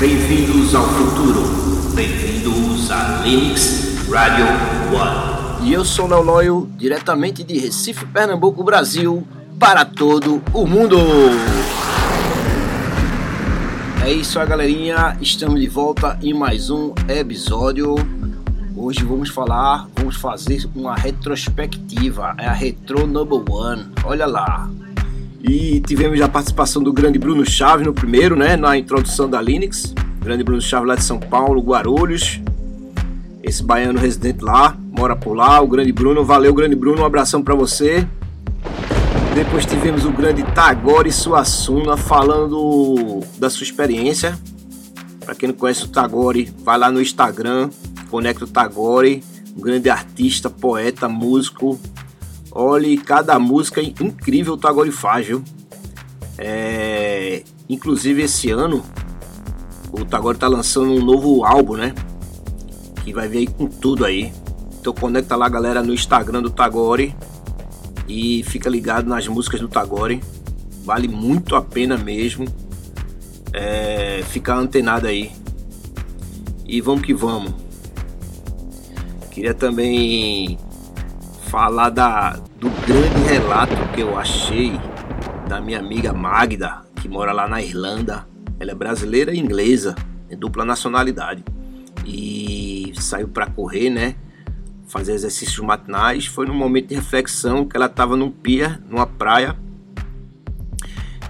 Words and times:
Bem-vindos 0.00 0.76
ao 0.76 0.86
futuro. 0.86 1.42
Bem-vindos 1.92 2.88
a 2.88 3.20
Linux 3.24 4.06
Radio 4.08 4.46
One. 4.94 5.68
E 5.68 5.72
eu 5.72 5.84
sou 5.84 6.06
Léo 6.06 6.22
Loyo, 6.22 6.70
diretamente 6.76 7.42
de 7.42 7.58
Recife, 7.58 8.06
Pernambuco, 8.06 8.62
Brasil, 8.62 9.26
para 9.58 9.84
todo 9.84 10.40
o 10.54 10.64
mundo. 10.64 10.96
É 14.06 14.12
isso 14.12 14.38
aí, 14.38 14.46
galerinha. 14.46 15.18
Estamos 15.20 15.58
de 15.58 15.66
volta 15.66 16.16
em 16.22 16.32
mais 16.32 16.70
um 16.70 16.94
episódio. 17.08 17.96
Hoje 18.76 19.02
vamos 19.02 19.30
falar, 19.30 19.88
vamos 19.96 20.14
fazer 20.14 20.64
uma 20.76 20.94
retrospectiva. 20.94 22.36
É 22.38 22.46
a 22.46 22.52
Retro 22.52 23.04
Number 23.04 23.42
One. 23.50 23.88
Olha 24.04 24.26
lá. 24.26 24.70
E 25.40 25.80
tivemos 25.80 26.20
a 26.20 26.28
participação 26.28 26.82
do 26.82 26.92
grande 26.92 27.18
Bruno 27.18 27.48
Chaves 27.48 27.86
no 27.86 27.92
primeiro, 27.92 28.34
né? 28.34 28.56
Na 28.56 28.76
introdução 28.76 29.30
da 29.30 29.40
Linux. 29.40 29.94
Grande 30.20 30.42
Bruno 30.42 30.60
Chaves 30.60 30.88
lá 30.88 30.94
de 30.96 31.04
São 31.04 31.20
Paulo, 31.20 31.60
Guarulhos. 31.62 32.40
Esse 33.42 33.62
baiano 33.62 33.98
residente 33.98 34.42
lá, 34.44 34.76
mora 34.90 35.14
por 35.14 35.34
lá. 35.34 35.60
O 35.60 35.68
grande 35.68 35.92
Bruno, 35.92 36.24
valeu, 36.24 36.52
grande 36.52 36.74
Bruno. 36.74 37.02
Um 37.02 37.04
abração 37.04 37.42
para 37.42 37.54
você. 37.54 38.06
Depois 39.34 39.64
tivemos 39.64 40.04
o 40.04 40.10
grande 40.10 40.42
Tagore 40.42 41.12
Suassuna 41.12 41.96
falando 41.96 43.20
da 43.38 43.48
sua 43.48 43.62
experiência. 43.62 44.36
Para 45.24 45.36
quem 45.36 45.50
não 45.50 45.54
conhece 45.54 45.84
o 45.84 45.88
Tagore, 45.88 46.52
vai 46.64 46.76
lá 46.76 46.90
no 46.90 47.00
Instagram, 47.00 47.70
conecta 48.10 48.44
o 48.44 48.48
Tagore, 48.48 49.22
um 49.56 49.60
grande 49.60 49.88
artista, 49.88 50.50
poeta, 50.50 51.08
músico, 51.08 51.78
Olhe, 52.52 52.96
cada 52.96 53.38
música 53.38 53.80
incrível 53.80 54.54
o 54.54 54.56
Tagore 54.56 54.90
faz, 54.90 55.26
viu? 55.26 55.42
É, 56.36 57.42
inclusive 57.68 58.22
esse 58.22 58.50
ano 58.50 58.82
o 59.92 60.04
Tagore 60.04 60.38
tá 60.38 60.48
lançando 60.48 60.92
um 60.92 61.04
novo 61.04 61.44
álbum, 61.44 61.76
né? 61.76 61.94
Que 63.04 63.12
vai 63.12 63.28
vir 63.28 63.38
aí 63.38 63.46
com 63.46 63.66
tudo 63.66 64.04
aí. 64.04 64.32
Então 64.80 64.92
conecta 64.92 65.36
lá 65.36 65.48
galera 65.48 65.82
no 65.82 65.92
Instagram 65.92 66.42
do 66.42 66.50
Tagore 66.50 67.14
e 68.06 68.42
fica 68.44 68.70
ligado 68.70 69.08
nas 69.08 69.26
músicas 69.28 69.60
do 69.60 69.68
Tagore. 69.68 70.22
Vale 70.84 71.08
muito 71.08 71.54
a 71.54 71.62
pena 71.62 71.96
mesmo 71.96 72.46
é, 73.52 74.22
ficar 74.28 74.56
antenado 74.56 75.06
aí. 75.06 75.32
E 76.66 76.80
vamos 76.80 77.02
que 77.02 77.14
vamos. 77.14 77.52
Queria 79.30 79.54
também 79.54 80.58
falar 81.48 81.88
da, 81.88 82.32
do 82.60 82.68
grande 82.86 83.26
relato 83.26 83.74
que 83.94 84.02
eu 84.02 84.18
achei 84.18 84.78
da 85.48 85.60
minha 85.62 85.78
amiga 85.78 86.12
Magda, 86.12 86.82
que 86.96 87.08
mora 87.08 87.32
lá 87.32 87.48
na 87.48 87.62
Irlanda. 87.62 88.26
Ela 88.60 88.72
é 88.72 88.74
brasileira 88.74 89.32
e 89.32 89.38
inglesa, 89.38 89.94
é 90.28 90.36
dupla 90.36 90.64
nacionalidade. 90.64 91.42
E 92.04 92.92
saiu 92.96 93.28
para 93.28 93.46
correr, 93.46 93.88
né? 93.88 94.14
Fazer 94.88 95.12
exercícios 95.12 95.64
matinais. 95.64 96.26
Foi 96.26 96.46
num 96.46 96.54
momento 96.54 96.88
de 96.88 96.96
reflexão 96.96 97.66
que 97.66 97.76
ela 97.76 97.86
estava 97.86 98.14
num 98.14 98.30
pier, 98.30 98.78
numa 98.86 99.06
praia, 99.06 99.56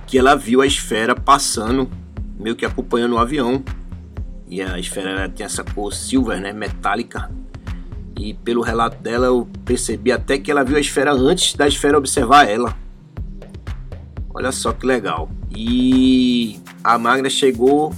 que 0.05 0.19
ela 0.19 0.35
viu 0.35 0.61
a 0.61 0.67
esfera 0.67 1.15
passando, 1.15 1.89
meio 2.37 2.57
que 2.57 2.67
acompanhando 2.67 3.15
o 3.15 3.19
avião. 3.19 3.63
E 4.49 4.61
a 4.63 4.81
esfera 4.81 5.29
tinha 5.29 5.47
essa 5.47 5.63
cor 5.63 5.93
silver, 5.95 6.41
né? 6.41 6.53
Metálica 6.53 7.31
e 8.19 8.35
pelo 8.35 8.61
relato 8.61 9.01
dela, 9.01 9.27
eu 9.27 9.49
percebi 9.65 10.11
até 10.11 10.37
que 10.39 10.51
ela 10.51 10.65
viu 10.65 10.77
a 10.77 10.81
esfera 10.81 11.13
antes 11.13 11.55
da 11.55 11.69
esfera 11.69 11.97
observar 11.97 12.49
ela. 12.49 12.77
Olha 14.35 14.51
só 14.51 14.73
que 14.73 14.85
legal. 14.85 15.31
E 15.55 16.61
a 16.83 16.99
Magna 16.99 17.31
chegou, 17.31 17.95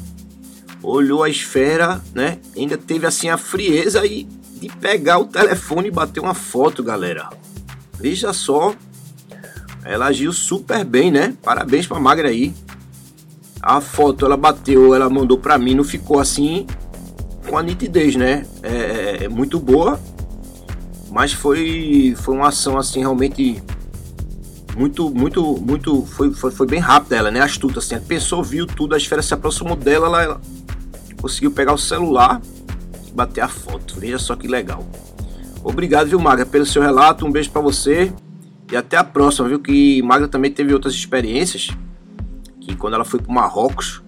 olhou 0.82 1.25
a 1.25 1.31
esfera, 1.31 2.03
né? 2.14 2.38
Ainda 2.56 2.76
teve 2.76 3.06
assim 3.06 3.31
a 3.31 3.38
frieza 3.38 4.03
aí 4.03 4.28
de 4.60 4.69
pegar 4.69 5.19
o 5.19 5.25
telefone 5.25 5.88
e 5.88 5.91
bater 5.91 6.20
uma 6.20 6.34
foto, 6.34 6.82
galera. 6.82 7.31
Veja 7.98 8.32
só. 8.32 8.75
Ela 9.82 10.06
agiu 10.06 10.32
super 10.32 10.84
bem, 10.84 11.10
né? 11.10 11.34
Parabéns 11.42 11.87
pra 11.87 11.98
Magra 11.98 12.28
aí. 12.28 12.54
A 13.62 13.81
foto 13.81 14.26
ela 14.26 14.37
bateu, 14.37 14.94
ela 14.94 15.08
mandou 15.08 15.38
pra 15.38 15.58
mim, 15.58 15.75
não 15.75 15.84
ficou 15.84 16.19
assim 16.19 16.66
com 17.48 17.58
a 17.58 17.62
nitidez, 17.62 18.16
né? 18.16 18.47
É, 18.62 18.69
é, 18.69 19.25
é, 19.25 19.28
muito 19.28 19.58
boa, 19.58 20.00
mas 21.10 21.32
foi, 21.32 22.15
foi 22.16 22.34
uma 22.34 22.48
ação 22.48 22.78
assim 22.78 23.00
realmente 23.00 23.62
muito, 24.76 25.10
muito, 25.10 25.60
muito. 25.60 26.06
Foi, 26.06 26.32
foi, 26.32 26.50
foi 26.50 26.66
bem 26.66 26.78
rápida 26.78 27.16
ela, 27.16 27.31
né? 27.31 27.41
Astuta, 27.41 27.81
assim. 27.81 27.94
A 27.94 28.00
pessoa 28.00 28.43
viu 28.43 28.66
tudo, 28.66 28.94
a 28.94 28.98
esfera 28.98 29.20
se 29.20 29.34
aproximou 29.34 29.76
dela, 29.76 30.06
ela, 30.06 30.22
ela 30.22 30.41
conseguiu 31.20 31.50
pegar 31.50 31.72
o 31.72 31.78
celular 31.78 32.41
e 33.06 33.12
bater 33.12 33.41
a 33.41 33.49
foto. 33.49 33.99
Veja 33.99 34.19
só 34.19 34.37
que 34.37 34.47
legal. 34.47 34.87
Obrigado, 35.62 36.09
viu, 36.09 36.19
Magra, 36.19 36.47
pelo 36.47 36.65
seu 36.65 36.81
relato. 36.81 37.26
Um 37.26 37.31
beijo 37.31 37.50
para 37.50 37.60
você 37.60 38.12
e 38.70 38.76
até 38.76 38.97
a 38.97 39.04
próxima, 39.04 39.49
viu? 39.49 39.59
Que 39.59 40.00
Magra 40.03 40.28
também 40.28 40.50
teve 40.50 40.72
outras 40.72 40.94
experiências. 40.94 41.70
Que 42.60 42.76
quando 42.76 42.94
ela 42.94 43.04
foi 43.04 43.20
para 43.20 43.32
Marrocos, 43.32 44.03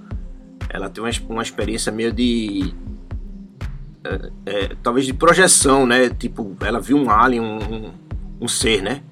ela 0.71 0.89
teve 0.89 1.07
uma, 1.07 1.13
uma 1.29 1.43
experiência 1.43 1.91
meio 1.91 2.13
de 2.13 2.73
é, 4.05 4.31
é, 4.47 4.77
talvez 4.83 5.07
de 5.07 5.13
projeção, 5.13 5.87
né? 5.87 6.09
Tipo, 6.09 6.57
ela 6.61 6.81
viu 6.81 6.97
um 6.97 7.11
alien, 7.11 7.41
um, 7.41 7.59
um, 7.59 7.93
um 8.43 8.49
ser, 8.49 8.83
né? 8.83 9.03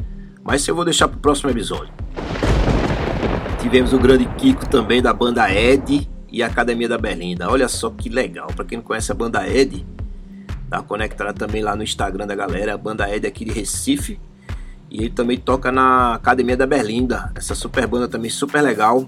Mas 0.43 0.63
isso 0.63 0.71
eu 0.71 0.75
vou 0.75 0.85
deixar 0.85 1.07
para 1.09 1.17
o 1.17 1.21
próximo 1.21 1.51
episódio. 1.51 1.93
Tivemos 3.61 3.93
o 3.93 3.99
grande 3.99 4.27
Kiko 4.37 4.69
também 4.69 5.03
da 5.03 5.13
banda 5.13 5.53
Ed 5.53 6.09
e 6.31 6.43
Academia 6.43 6.89
da 6.89 6.99
Berlinda. 6.99 7.49
Olha 7.51 7.69
só 7.69 7.91
que 7.91 8.09
legal. 8.09 8.49
Para 8.49 8.65
quem 8.65 8.79
não 8.79 8.85
conhece 8.85 9.13
a 9.13 9.15
banda 9.15 9.47
Ed, 9.47 9.87
tá 10.69 10.83
conectada 10.83 11.33
também 11.33 11.63
lá 11.63 11.77
no 11.77 11.83
Instagram 11.83 12.27
da 12.27 12.35
galera. 12.35 12.75
A 12.75 12.79
banda 12.79 13.09
Ed 13.15 13.27
aqui 13.27 13.45
de 13.45 13.53
Recife. 13.53 14.19
E 14.91 15.03
ele 15.03 15.11
também 15.11 15.39
toca 15.39 15.71
na 15.71 16.15
Academia 16.15 16.57
da 16.57 16.67
Berlinda. 16.67 17.31
Essa 17.35 17.55
super 17.55 17.87
banda 17.87 18.09
também 18.09 18.31
super 18.31 18.61
legal. 18.61 19.07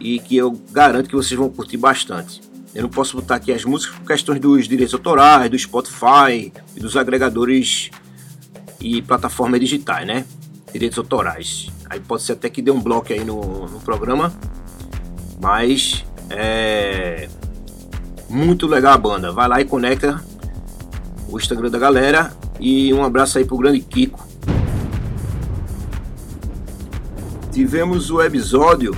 E 0.00 0.18
que 0.18 0.36
eu 0.36 0.52
garanto 0.72 1.08
que 1.08 1.14
vocês 1.14 1.38
vão 1.38 1.48
curtir 1.50 1.76
bastante. 1.76 2.43
Eu 2.74 2.82
não 2.82 2.90
posso 2.90 3.16
botar 3.16 3.36
aqui 3.36 3.52
as 3.52 3.64
músicas 3.64 3.96
por 3.96 4.06
questões 4.06 4.40
dos 4.40 4.66
direitos 4.66 4.92
autorais, 4.94 5.48
do 5.48 5.56
Spotify 5.56 6.52
e 6.74 6.80
dos 6.80 6.96
agregadores 6.96 7.90
e 8.80 9.00
plataformas 9.00 9.60
digitais, 9.60 10.04
né? 10.04 10.24
Direitos 10.72 10.98
autorais. 10.98 11.70
Aí 11.88 12.00
pode 12.00 12.22
ser 12.22 12.32
até 12.32 12.50
que 12.50 12.60
dê 12.60 12.72
um 12.72 12.80
bloco 12.80 13.12
aí 13.12 13.24
no, 13.24 13.68
no 13.68 13.80
programa, 13.80 14.34
mas 15.40 16.04
é 16.30 17.28
muito 18.28 18.66
legal 18.66 18.94
a 18.94 18.98
banda. 18.98 19.30
Vai 19.30 19.46
lá 19.46 19.60
e 19.60 19.64
conecta 19.64 20.20
o 21.28 21.38
Instagram 21.38 21.70
da 21.70 21.78
galera 21.78 22.32
e 22.58 22.92
um 22.92 23.04
abraço 23.04 23.38
aí 23.38 23.44
pro 23.44 23.56
grande 23.56 23.80
Kiko. 23.80 24.26
Tivemos 27.52 28.10
o 28.10 28.20
episódio 28.20 28.96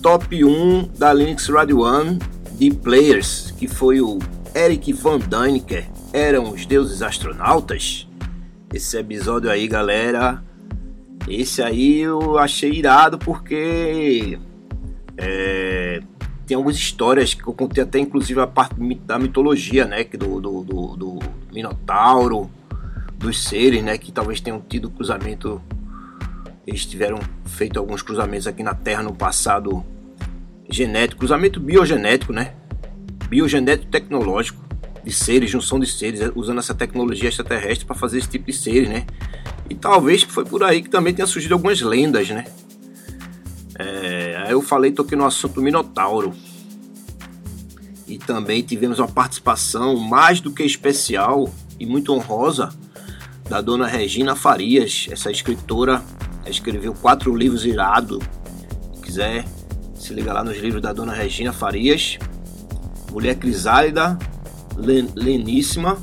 Top 0.00 0.44
1 0.44 0.90
da 0.96 1.12
Linux 1.12 1.48
Radio 1.48 1.80
One 1.80 2.20
de 2.58 2.70
Players, 2.70 3.52
que 3.52 3.66
foi 3.66 4.00
o 4.00 4.18
Eric 4.54 4.92
Van 4.92 5.18
Daniker, 5.18 5.88
eram 6.12 6.52
os 6.52 6.66
deuses 6.66 7.02
astronautas. 7.02 8.08
Esse 8.72 8.96
episódio 8.98 9.50
aí, 9.50 9.66
galera, 9.66 10.42
esse 11.28 11.62
aí 11.62 12.00
eu 12.00 12.38
achei 12.38 12.72
irado 12.72 13.18
porque 13.18 14.38
é, 15.16 16.02
tem 16.46 16.56
algumas 16.56 16.76
histórias 16.76 17.34
que 17.34 17.46
eu 17.46 17.52
contei 17.52 17.82
até 17.82 17.98
inclusive 17.98 18.40
a 18.40 18.46
parte 18.46 18.74
da 19.06 19.18
mitologia, 19.18 19.84
né, 19.84 20.04
do, 20.04 20.40
do, 20.40 20.64
do, 20.64 20.96
do 20.96 21.18
Minotauro, 21.52 22.50
dos 23.16 23.42
seres, 23.42 23.82
né, 23.82 23.96
que 23.96 24.10
talvez 24.10 24.40
tenham 24.40 24.60
tido 24.60 24.90
cruzamento, 24.90 25.62
eles 26.66 26.84
tiveram 26.84 27.18
feito 27.44 27.78
alguns 27.78 28.02
cruzamentos 28.02 28.46
aqui 28.46 28.62
na 28.62 28.74
Terra 28.74 29.02
no 29.02 29.14
passado 29.14 29.84
genético, 30.68 31.18
cruzamento 31.18 31.60
biogenético, 31.60 32.32
né? 32.32 32.54
Biogenético 33.28 33.90
tecnológico 33.90 34.62
de 35.04 35.12
seres, 35.12 35.50
junção 35.50 35.80
de 35.80 35.86
seres, 35.86 36.20
é, 36.20 36.32
usando 36.34 36.58
essa 36.58 36.74
tecnologia 36.74 37.28
extraterrestre 37.28 37.84
para 37.84 37.96
fazer 37.96 38.18
esse 38.18 38.28
tipo 38.28 38.46
de 38.46 38.52
seres, 38.52 38.88
né? 38.88 39.04
E 39.68 39.74
talvez 39.74 40.22
foi 40.22 40.44
por 40.44 40.62
aí 40.62 40.82
que 40.82 40.90
também 40.90 41.12
tenha 41.12 41.26
surgido 41.26 41.54
algumas 41.54 41.80
lendas, 41.80 42.28
né? 42.30 42.44
É, 43.78 44.46
eu 44.50 44.60
falei, 44.62 44.92
toquei 44.92 45.16
no 45.16 45.24
assunto 45.24 45.60
Minotauro. 45.60 46.32
E 48.06 48.18
também 48.18 48.62
tivemos 48.62 48.98
uma 48.98 49.08
participação 49.08 49.96
mais 49.96 50.40
do 50.40 50.52
que 50.52 50.62
especial 50.62 51.52
e 51.80 51.86
muito 51.86 52.12
honrosa 52.12 52.68
da 53.48 53.60
dona 53.60 53.86
Regina 53.86 54.36
Farias, 54.36 55.08
essa 55.10 55.30
escritora 55.30 56.02
escreveu 56.46 56.94
quatro 56.94 57.34
livros 57.34 57.64
irados. 57.64 58.18
Se 58.94 59.02
quiser 59.02 59.44
se 60.12 60.16
liga 60.16 60.30
lá 60.30 60.44
nos 60.44 60.58
livros 60.58 60.82
da 60.82 60.92
dona 60.92 61.14
Regina 61.14 61.54
Farias. 61.54 62.18
Mulher 63.10 63.34
crisálida, 63.34 64.18
len, 64.76 65.08
leníssima. 65.16 65.96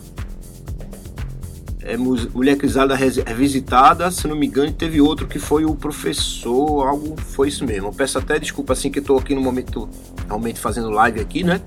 é, 1.81 1.95
Mulher 1.95 2.57
Crisada 2.57 2.95
Revisitada, 2.95 4.09
se 4.09 4.27
não 4.27 4.35
me 4.35 4.47
engano, 4.47 4.71
teve 4.73 4.99
outro 4.99 5.27
que 5.27 5.37
foi 5.37 5.63
o 5.63 5.75
Professor, 5.75 6.87
algo, 6.87 7.15
foi 7.21 7.49
isso 7.49 7.63
mesmo. 7.65 7.89
Eu 7.89 7.93
peço 7.93 8.17
até 8.17 8.39
desculpa 8.39 8.73
assim 8.73 8.89
que 8.91 8.99
tô 8.99 9.17
aqui 9.17 9.35
no 9.35 9.41
momento 9.41 9.87
realmente 10.25 10.59
fazendo 10.59 10.89
live 10.89 11.19
aqui, 11.19 11.43
né? 11.43 11.61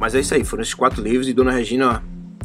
Mas 0.00 0.16
é 0.16 0.20
isso 0.20 0.34
aí, 0.34 0.44
foram 0.44 0.62
esses 0.62 0.74
quatro 0.74 1.00
livros 1.00 1.28
e 1.28 1.32
Dona 1.32 1.52
Regina 1.52 2.02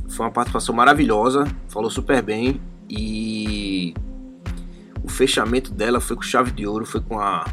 foi 0.10 0.26
uma 0.28 0.32
participação 0.32 0.76
maravilhosa, 0.76 1.48
falou 1.68 1.90
super 1.90 2.22
bem 2.22 2.62
e 2.88 3.96
o 5.04 5.10
fechamento 5.10 5.74
dela 5.74 6.00
foi 6.00 6.16
com 6.16 6.22
chave 6.22 6.52
de 6.52 6.68
ouro, 6.68 6.86
foi 6.86 7.02
com 7.02 7.20
a, 7.20 7.46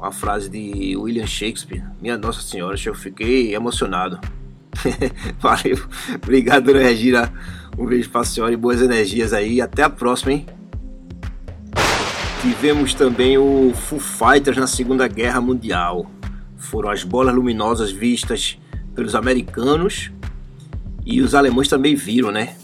a 0.00 0.10
frase 0.10 0.48
de 0.48 0.96
William 0.96 1.26
Shakespeare. 1.26 1.84
Minha 2.00 2.18
Nossa 2.18 2.40
Senhora, 2.42 2.76
eu 2.84 2.94
fiquei 2.94 3.54
emocionado. 3.54 4.20
Valeu, 5.40 5.78
obrigado, 6.14 6.64
Dona 6.64 6.80
Regina. 6.80 7.32
Um 7.78 7.86
beijo 7.86 8.10
pra 8.10 8.24
senhora 8.24 8.52
e 8.52 8.56
boas 8.56 8.80
energias 8.80 9.32
aí. 9.32 9.60
Até 9.60 9.82
a 9.82 9.90
próxima, 9.90 10.32
hein? 10.32 10.46
Tivemos 12.42 12.92
também 12.94 13.38
o 13.38 13.72
Foo 13.74 13.98
Fighters 13.98 14.56
na 14.56 14.66
Segunda 14.66 15.08
Guerra 15.08 15.40
Mundial. 15.40 16.10
Foram 16.56 16.90
as 16.90 17.02
bolas 17.02 17.34
luminosas 17.34 17.90
vistas 17.90 18.58
pelos 18.94 19.14
americanos 19.14 20.12
e 21.04 21.20
os 21.20 21.34
alemães 21.34 21.68
também 21.68 21.94
viram, 21.94 22.30
né? 22.30 22.54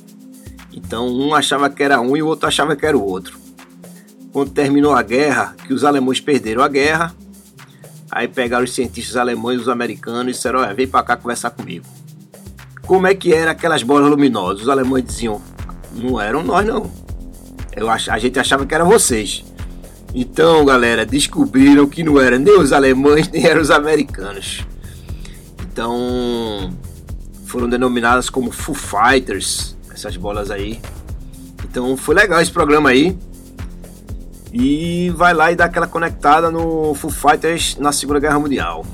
Então 0.73 1.09
um 1.09 1.35
achava 1.35 1.69
que 1.69 1.83
era 1.83 2.01
um 2.01 2.17
e 2.17 2.23
o 2.23 2.27
outro 2.27 2.47
achava 2.47 2.77
que 2.77 2.87
era 2.87 2.97
o 2.97 3.03
outro. 3.03 3.39
Quando 4.33 4.51
terminou 4.51 4.93
a 4.95 5.03
guerra, 5.03 5.57
que 5.67 5.73
os 5.73 5.85
alemães 5.85 6.21
perderam 6.21 6.63
a 6.63 6.69
guerra, 6.69 7.15
aí 8.11 8.29
pegaram 8.29 8.65
os 8.65 8.75
cientistas 8.75 9.17
alemães 9.17 9.61
os 9.61 9.69
americanos 9.69 10.29
e 10.29 10.37
disseram: 10.37 10.61
Olha, 10.61 10.75
vem 10.75 10.87
pra 10.87 11.03
cá 11.03 11.17
conversar 11.17 11.51
comigo 11.51 11.85
como 12.91 13.07
é 13.07 13.15
que 13.15 13.33
eram 13.33 13.53
aquelas 13.53 13.85
bolas 13.85 14.11
luminosas. 14.11 14.63
Os 14.63 14.69
alemães 14.69 15.05
diziam, 15.05 15.41
não 15.95 16.21
eram 16.21 16.43
nós 16.43 16.67
não. 16.67 16.91
Eu 17.77 17.89
ach, 17.89 18.09
a 18.09 18.19
gente 18.19 18.37
achava 18.37 18.67
que 18.67 18.75
eram 18.75 18.89
vocês. 18.89 19.45
Então, 20.13 20.65
galera, 20.65 21.07
descobriram 21.07 21.87
que 21.87 22.03
não 22.03 22.21
eram 22.21 22.41
nem 22.41 22.59
os 22.59 22.73
alemães, 22.73 23.29
nem 23.31 23.47
eram 23.47 23.63
os 23.63 23.71
americanos. 23.71 24.67
Então, 25.63 26.73
foram 27.47 27.69
denominadas 27.69 28.29
como 28.29 28.51
Foo 28.51 28.75
Fighters, 28.75 29.77
essas 29.95 30.17
bolas 30.17 30.51
aí. 30.51 30.81
Então, 31.63 31.97
foi 31.97 32.17
legal 32.17 32.41
esse 32.41 32.51
programa 32.51 32.91
aí. 32.91 33.17
E 34.53 35.11
vai 35.11 35.33
lá 35.33 35.53
e 35.53 35.57
dá 35.57 35.67
aquela 35.67 35.87
conectada 35.87 36.51
no 36.51 36.95
Foo 36.95 37.11
Fighters 37.11 37.77
na 37.77 37.93
Segunda 37.93 38.19
Guerra 38.19 38.39
Mundial. 38.39 38.85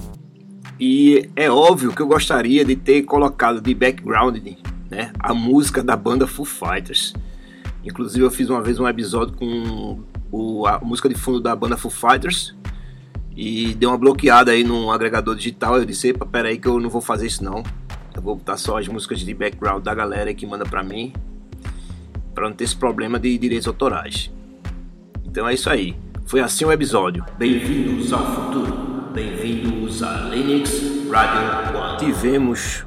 E 0.78 1.30
é 1.34 1.50
óbvio 1.50 1.92
que 1.92 2.02
eu 2.02 2.06
gostaria 2.06 2.64
de 2.64 2.76
ter 2.76 3.02
colocado 3.02 3.62
de 3.62 3.74
background 3.74 4.36
né, 4.90 5.10
a 5.18 5.32
música 5.32 5.82
da 5.82 5.96
banda 5.96 6.26
Foo 6.26 6.44
Fighters. 6.44 7.14
Inclusive 7.82 8.24
eu 8.24 8.30
fiz 8.30 8.50
uma 8.50 8.60
vez 8.60 8.78
um 8.78 8.86
episódio 8.86 9.34
com 9.34 10.00
o, 10.30 10.66
a 10.66 10.78
música 10.80 11.08
de 11.08 11.14
fundo 11.14 11.40
da 11.40 11.56
banda 11.56 11.76
Foo 11.76 11.90
Fighters 11.90 12.54
e 13.34 13.74
deu 13.74 13.90
uma 13.90 13.98
bloqueada 13.98 14.50
aí 14.50 14.62
no 14.62 14.90
agregador 14.90 15.34
digital. 15.34 15.78
Eu 15.78 15.84
disse, 15.86 16.08
epa, 16.08 16.26
pera 16.26 16.48
aí 16.48 16.58
que 16.58 16.68
eu 16.68 16.78
não 16.78 16.90
vou 16.90 17.00
fazer 17.00 17.26
isso 17.26 17.42
não. 17.42 17.62
Eu 18.14 18.20
vou 18.20 18.36
botar 18.36 18.56
só 18.56 18.78
as 18.78 18.88
músicas 18.88 19.20
de 19.20 19.32
background 19.32 19.82
da 19.82 19.94
galera 19.94 20.32
que 20.34 20.46
manda 20.46 20.64
pra 20.64 20.82
mim 20.82 21.12
para 22.34 22.48
não 22.48 22.54
ter 22.54 22.64
esse 22.64 22.76
problema 22.76 23.18
de 23.18 23.36
direitos 23.38 23.66
autorais. 23.66 24.30
Então 25.36 25.46
é 25.46 25.52
isso 25.52 25.68
aí. 25.68 25.94
Foi 26.24 26.40
assim 26.40 26.64
o 26.64 26.72
episódio. 26.72 27.22
Bem-vindos 27.36 28.10
ao 28.10 28.24
futuro. 28.34 29.10
Bem-vindos 29.12 30.02
a 30.02 30.30
Linux 30.30 30.80
Radio 31.10 31.78
One. 31.78 31.98
Tivemos 31.98 32.86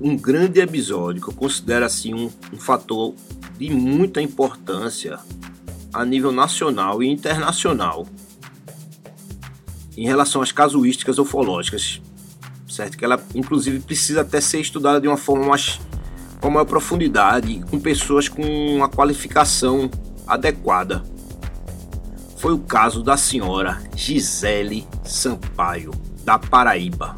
um 0.00 0.16
grande 0.16 0.58
episódio 0.58 1.22
que 1.22 1.28
eu 1.28 1.32
considero 1.32 1.84
assim 1.84 2.12
um, 2.12 2.28
um 2.52 2.58
fator 2.58 3.14
de 3.56 3.70
muita 3.70 4.20
importância 4.20 5.20
a 5.92 6.04
nível 6.04 6.32
nacional 6.32 7.00
e 7.00 7.06
internacional 7.06 8.08
em 9.96 10.04
relação 10.04 10.42
às 10.42 10.50
casuísticas 10.50 11.18
ufológicas, 11.18 12.02
certo? 12.66 12.98
Que 12.98 13.04
ela, 13.04 13.24
inclusive, 13.36 13.78
precisa 13.78 14.22
até 14.22 14.40
ser 14.40 14.60
estudada 14.60 15.00
de 15.00 15.06
uma 15.06 15.16
forma 15.16 15.46
mais 15.46 15.80
com 16.40 16.50
maior 16.50 16.64
profundidade, 16.64 17.64
com 17.70 17.78
pessoas 17.78 18.28
com 18.28 18.42
uma 18.42 18.88
qualificação 18.88 19.88
adequada 20.26 21.04
foi 22.44 22.52
o 22.52 22.58
caso 22.58 23.02
da 23.02 23.16
senhora 23.16 23.80
Gisele 23.96 24.86
Sampaio, 25.02 25.92
da 26.24 26.38
Paraíba. 26.38 27.16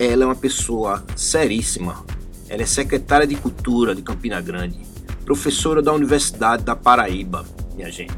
Ela 0.00 0.24
é 0.24 0.26
uma 0.26 0.34
pessoa 0.34 1.04
seríssima. 1.14 2.04
Ela 2.48 2.62
é 2.62 2.66
secretária 2.66 3.24
de 3.24 3.36
Cultura 3.36 3.94
de 3.94 4.02
Campina 4.02 4.40
Grande, 4.40 4.80
professora 5.24 5.80
da 5.80 5.92
Universidade 5.92 6.64
da 6.64 6.74
Paraíba, 6.74 7.46
minha 7.76 7.88
gente. 7.88 8.16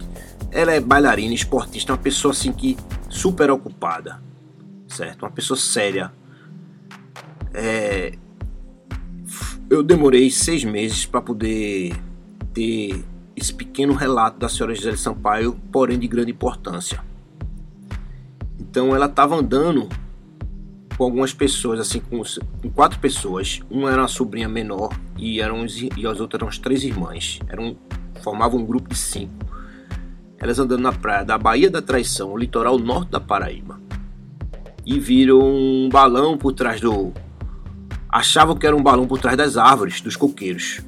Ela 0.51 0.73
é 0.73 0.81
bailarina, 0.81 1.35
esportista, 1.35 1.93
uma 1.93 1.99
pessoa 1.99 2.33
assim 2.33 2.53
que 2.53 2.75
super 3.11 3.51
ocupada, 3.51 4.23
certo? 4.89 5.25
Uma 5.25 5.31
pessoa 5.31 5.59
séria. 5.59 6.11
É... 7.53 8.15
Eu 9.69 9.83
demorei 9.83 10.31
seis 10.31 10.65
meses 10.65 11.05
para 11.05 11.21
poder 11.21 11.95
ter 12.55 13.05
esse 13.37 13.53
pequeno 13.53 13.95
relato 13.95 14.39
da 14.39 14.49
senhora 14.49 14.75
Gisele 14.75 14.97
Sampaio, 14.97 15.57
porém 15.71 15.99
de 15.99 16.07
grande 16.07 16.31
importância. 16.31 17.03
Então 18.59 18.95
ela 18.95 19.07
estava 19.07 19.35
andando 19.35 19.89
com 20.97 21.05
algumas 21.05 21.33
pessoas, 21.33 21.81
assim, 21.81 22.01
com, 22.01 22.23
com, 22.61 22.71
quatro 22.71 22.99
pessoas. 22.99 23.61
Uma 23.71 23.91
era 23.91 24.03
uma 24.03 24.09
sobrinha 24.09 24.49
menor 24.49 24.97
e, 25.17 25.41
eram, 25.41 25.65
e 25.97 26.07
as 26.07 26.21
outras 26.21 26.41
eram 26.41 26.49
as 26.49 26.59
três 26.59 26.85
irmãs. 26.85 27.41
Eram, 27.49 27.77
formavam 28.23 28.61
um 28.61 28.65
grupo 28.65 28.89
de 28.89 28.97
cinco. 28.97 29.47
Elas 30.39 30.59
andando 30.59 30.81
na 30.81 30.93
praia 30.93 31.25
da 31.25 31.39
Baía 31.39 31.71
da 31.71 31.81
Traição, 31.81 32.37
litoral 32.37 32.79
norte 32.79 33.11
da 33.11 33.21
Paraíba. 33.21 33.81
E 34.85 34.99
viram 34.99 35.41
um 35.41 35.89
balão 35.91 36.37
por 36.37 36.53
trás 36.53 36.81
do. 36.81 37.13
Achavam 38.09 38.57
que 38.57 38.67
era 38.67 38.77
um 38.77 38.83
balão 38.83 39.07
por 39.07 39.21
trás 39.21 39.37
das 39.37 39.57
árvores, 39.57 40.01
dos 40.01 40.17
coqueiros. 40.17 40.81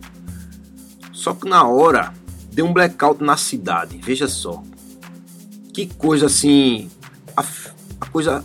Só 1.12 1.32
que 1.32 1.48
na 1.48 1.66
hora 1.66 2.12
deu 2.54 2.64
um 2.64 2.72
blackout 2.72 3.22
na 3.22 3.36
cidade. 3.36 3.98
Veja 3.98 4.28
só. 4.28 4.62
Que 5.72 5.86
coisa 5.86 6.26
assim. 6.26 6.88
A, 7.36 7.44
a 8.00 8.06
coisa 8.06 8.44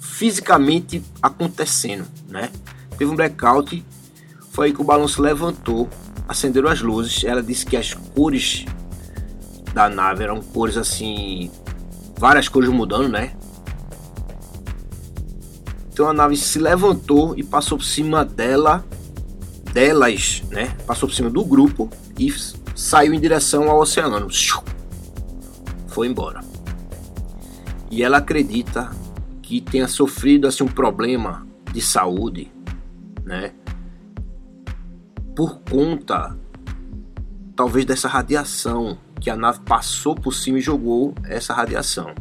fisicamente 0.00 1.02
acontecendo, 1.20 2.06
né? 2.28 2.50
Teve 2.96 3.10
um 3.10 3.16
blackout. 3.16 3.84
Foi 4.52 4.66
aí 4.66 4.72
que 4.72 4.80
o 4.80 4.84
balão 4.84 5.08
se 5.08 5.20
levantou. 5.20 5.88
Acenderam 6.28 6.68
as 6.68 6.80
luzes. 6.80 7.24
Ela 7.24 7.42
disse 7.42 7.66
que 7.66 7.76
as 7.76 7.92
cores 7.92 8.64
da 9.74 9.88
nave 9.88 10.22
eram 10.22 10.40
cores 10.40 10.76
assim. 10.76 11.50
Várias 12.16 12.48
cores 12.48 12.70
mudando, 12.70 13.08
né? 13.08 13.34
Então 15.92 16.08
a 16.08 16.12
nave 16.12 16.36
se 16.36 16.60
levantou 16.60 17.36
e 17.36 17.42
passou 17.42 17.76
por 17.76 17.84
cima 17.84 18.24
dela, 18.24 18.84
delas, 19.72 20.44
né? 20.48 20.76
Passou 20.86 21.08
por 21.08 21.14
cima 21.14 21.28
do 21.28 21.44
grupo 21.44 21.90
e 22.16 22.32
saiu 22.78 23.12
em 23.12 23.18
direção 23.18 23.68
ao 23.68 23.80
oceano. 23.80 24.28
Foi 25.88 26.06
embora. 26.06 26.40
E 27.90 28.04
ela 28.04 28.18
acredita 28.18 28.88
que 29.42 29.60
tenha 29.60 29.88
sofrido 29.88 30.46
assim 30.46 30.62
um 30.62 30.68
problema 30.68 31.44
de 31.72 31.80
saúde, 31.80 32.52
né? 33.24 33.52
Por 35.34 35.58
conta 35.68 36.38
talvez 37.56 37.84
dessa 37.84 38.06
radiação 38.06 38.96
que 39.20 39.28
a 39.28 39.34
nave 39.34 39.58
passou 39.62 40.14
por 40.14 40.32
cima 40.32 40.58
e 40.58 40.62
jogou 40.62 41.12
essa 41.24 41.52
radiação. 41.52 42.14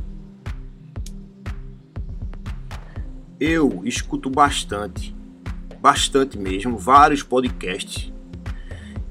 Eu 3.40 3.82
escuto 3.84 4.28
bastante, 4.28 5.16
bastante 5.80 6.36
mesmo, 6.36 6.80
vários 6.80 7.22
podcasts 7.22 8.12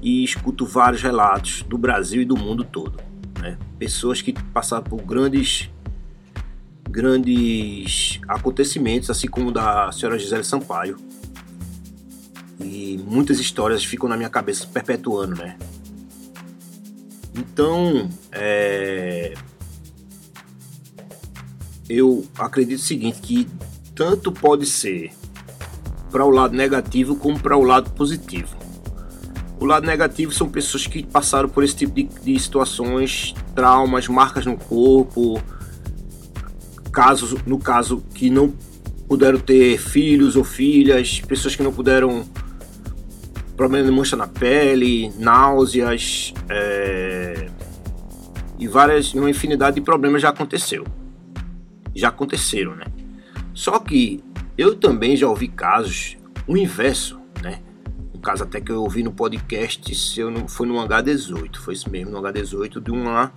e 0.01 0.23
escuto 0.23 0.65
vários 0.65 1.01
relatos 1.01 1.63
do 1.63 1.77
Brasil 1.77 2.21
e 2.21 2.25
do 2.25 2.37
mundo 2.37 2.63
todo. 2.63 3.01
Né? 3.39 3.57
Pessoas 3.79 4.21
que 4.21 4.33
passaram 4.51 4.83
por 4.83 5.01
grandes 5.01 5.69
grandes 6.89 8.19
acontecimentos, 8.27 9.09
assim 9.09 9.27
como 9.27 9.51
da 9.51 9.91
senhora 9.91 10.17
Gisele 10.17 10.43
Sampaio. 10.43 10.97
E 12.59 12.99
muitas 13.05 13.39
histórias 13.39 13.85
ficam 13.85 14.09
na 14.09 14.17
minha 14.17 14.29
cabeça 14.29 14.65
perpetuando, 14.65 15.35
né? 15.35 15.57
Então, 17.35 18.09
é... 18.31 19.35
eu 21.87 22.25
acredito 22.39 22.79
o 22.79 22.83
seguinte, 22.83 23.19
que 23.21 23.47
tanto 23.93 24.31
pode 24.31 24.65
ser 24.65 25.11
para 26.09 26.25
o 26.25 26.31
lado 26.31 26.55
negativo 26.55 27.15
como 27.15 27.39
para 27.39 27.55
o 27.55 27.63
lado 27.63 27.91
positivo. 27.91 28.56
O 29.59 29.65
lado 29.65 29.85
negativo 29.85 30.31
são 30.31 30.47
pessoas 30.47 30.85
que 30.85 31.03
passaram 31.03 31.49
por 31.49 31.63
esse 31.63 31.75
tipo 31.75 31.93
de, 31.93 32.03
de 32.03 32.39
situações, 32.39 33.33
traumas, 33.55 34.07
marcas 34.07 34.45
no 34.45 34.55
corpo, 34.55 35.41
casos, 36.91 37.35
no 37.45 37.57
caso, 37.57 38.03
que 38.13 38.29
não 38.29 38.53
puderam 39.07 39.39
ter 39.39 39.79
filhos 39.79 40.35
ou 40.35 40.43
filhas, 40.43 41.21
pessoas 41.21 41.55
que 41.55 41.63
não 41.63 41.73
puderam 41.73 42.25
problema 43.55 43.85
de 43.85 43.91
mancha 43.91 44.15
na 44.15 44.27
pele, 44.27 45.11
náuseas 45.17 46.33
é, 46.47 47.49
e 48.59 48.67
várias, 48.67 49.13
uma 49.13 49.29
infinidade 49.29 49.75
de 49.75 49.81
problemas 49.81 50.21
já 50.21 50.29
aconteceu. 50.29 50.85
Já 51.95 52.09
aconteceram, 52.09 52.75
né? 52.75 52.85
Só 53.55 53.79
que 53.79 54.23
eu 54.55 54.75
também 54.75 55.17
já 55.17 55.27
ouvi 55.27 55.47
casos, 55.47 56.15
o 56.45 56.55
inverso, 56.55 57.16
caso 58.27 58.43
até 58.43 58.59
que 58.59 58.69
eu 58.69 58.83
ouvi 58.83 59.03
no 59.03 59.13
podcast, 59.13 59.95
se 59.95 60.19
eu 60.19 60.29
não, 60.29 60.49
foi 60.49 60.67
no 60.67 60.73
H18, 60.73 61.55
foi 61.55 61.73
isso 61.73 61.89
mesmo, 61.89 62.11
no 62.11 62.21
H18, 62.21 62.83
de 62.83 62.91
uma. 62.91 63.31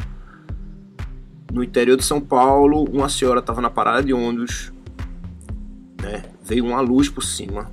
No 1.52 1.62
interior 1.62 1.97
de 1.97 2.04
São 2.04 2.20
Paulo, 2.20 2.82
uma 2.90 3.09
senhora 3.09 3.38
estava 3.38 3.61
na 3.61 3.70
parada 3.70 4.02
de 4.02 4.12
ônibus, 4.12 4.73
né? 6.02 6.25
Veio 6.42 6.64
uma 6.64 6.80
luz 6.80 7.09
por 7.09 7.23
cima, 7.23 7.70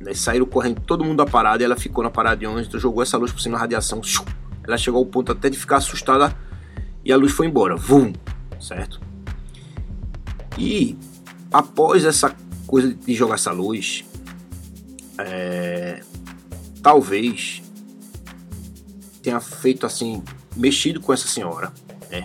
né? 0.00 0.12
Saíram 0.12 0.44
correndo 0.44 0.80
todo 0.80 1.04
mundo 1.04 1.18
da 1.18 1.26
parada 1.26 1.62
e 1.62 1.64
ela 1.64 1.76
ficou 1.76 2.02
na 2.02 2.10
parada 2.10 2.38
de 2.38 2.46
ônibus, 2.46 2.66
então 2.66 2.80
jogou 2.80 3.00
essa 3.00 3.16
luz 3.16 3.30
por 3.30 3.40
cima 3.40 3.54
da 3.54 3.60
radiação. 3.60 4.00
Ela 4.64 4.76
chegou 4.76 4.98
ao 4.98 5.06
ponto 5.06 5.30
até 5.30 5.48
de 5.48 5.56
ficar 5.56 5.76
assustada 5.76 6.36
e 7.04 7.12
a 7.12 7.16
luz 7.16 7.30
foi 7.30 7.46
embora. 7.46 7.76
Vum! 7.76 8.12
Certo? 8.58 9.00
E 10.58 10.98
após 11.52 12.04
essa 12.04 12.34
coisa 12.66 12.92
de 12.92 13.14
jogar 13.14 13.36
essa 13.36 13.52
luz, 13.52 14.04
é, 15.18 16.00
talvez 16.88 17.62
tenha 19.22 19.38
feito 19.40 19.84
assim, 19.84 20.22
mexido 20.56 21.02
com 21.02 21.12
essa 21.12 21.28
senhora, 21.28 21.70
né? 22.10 22.24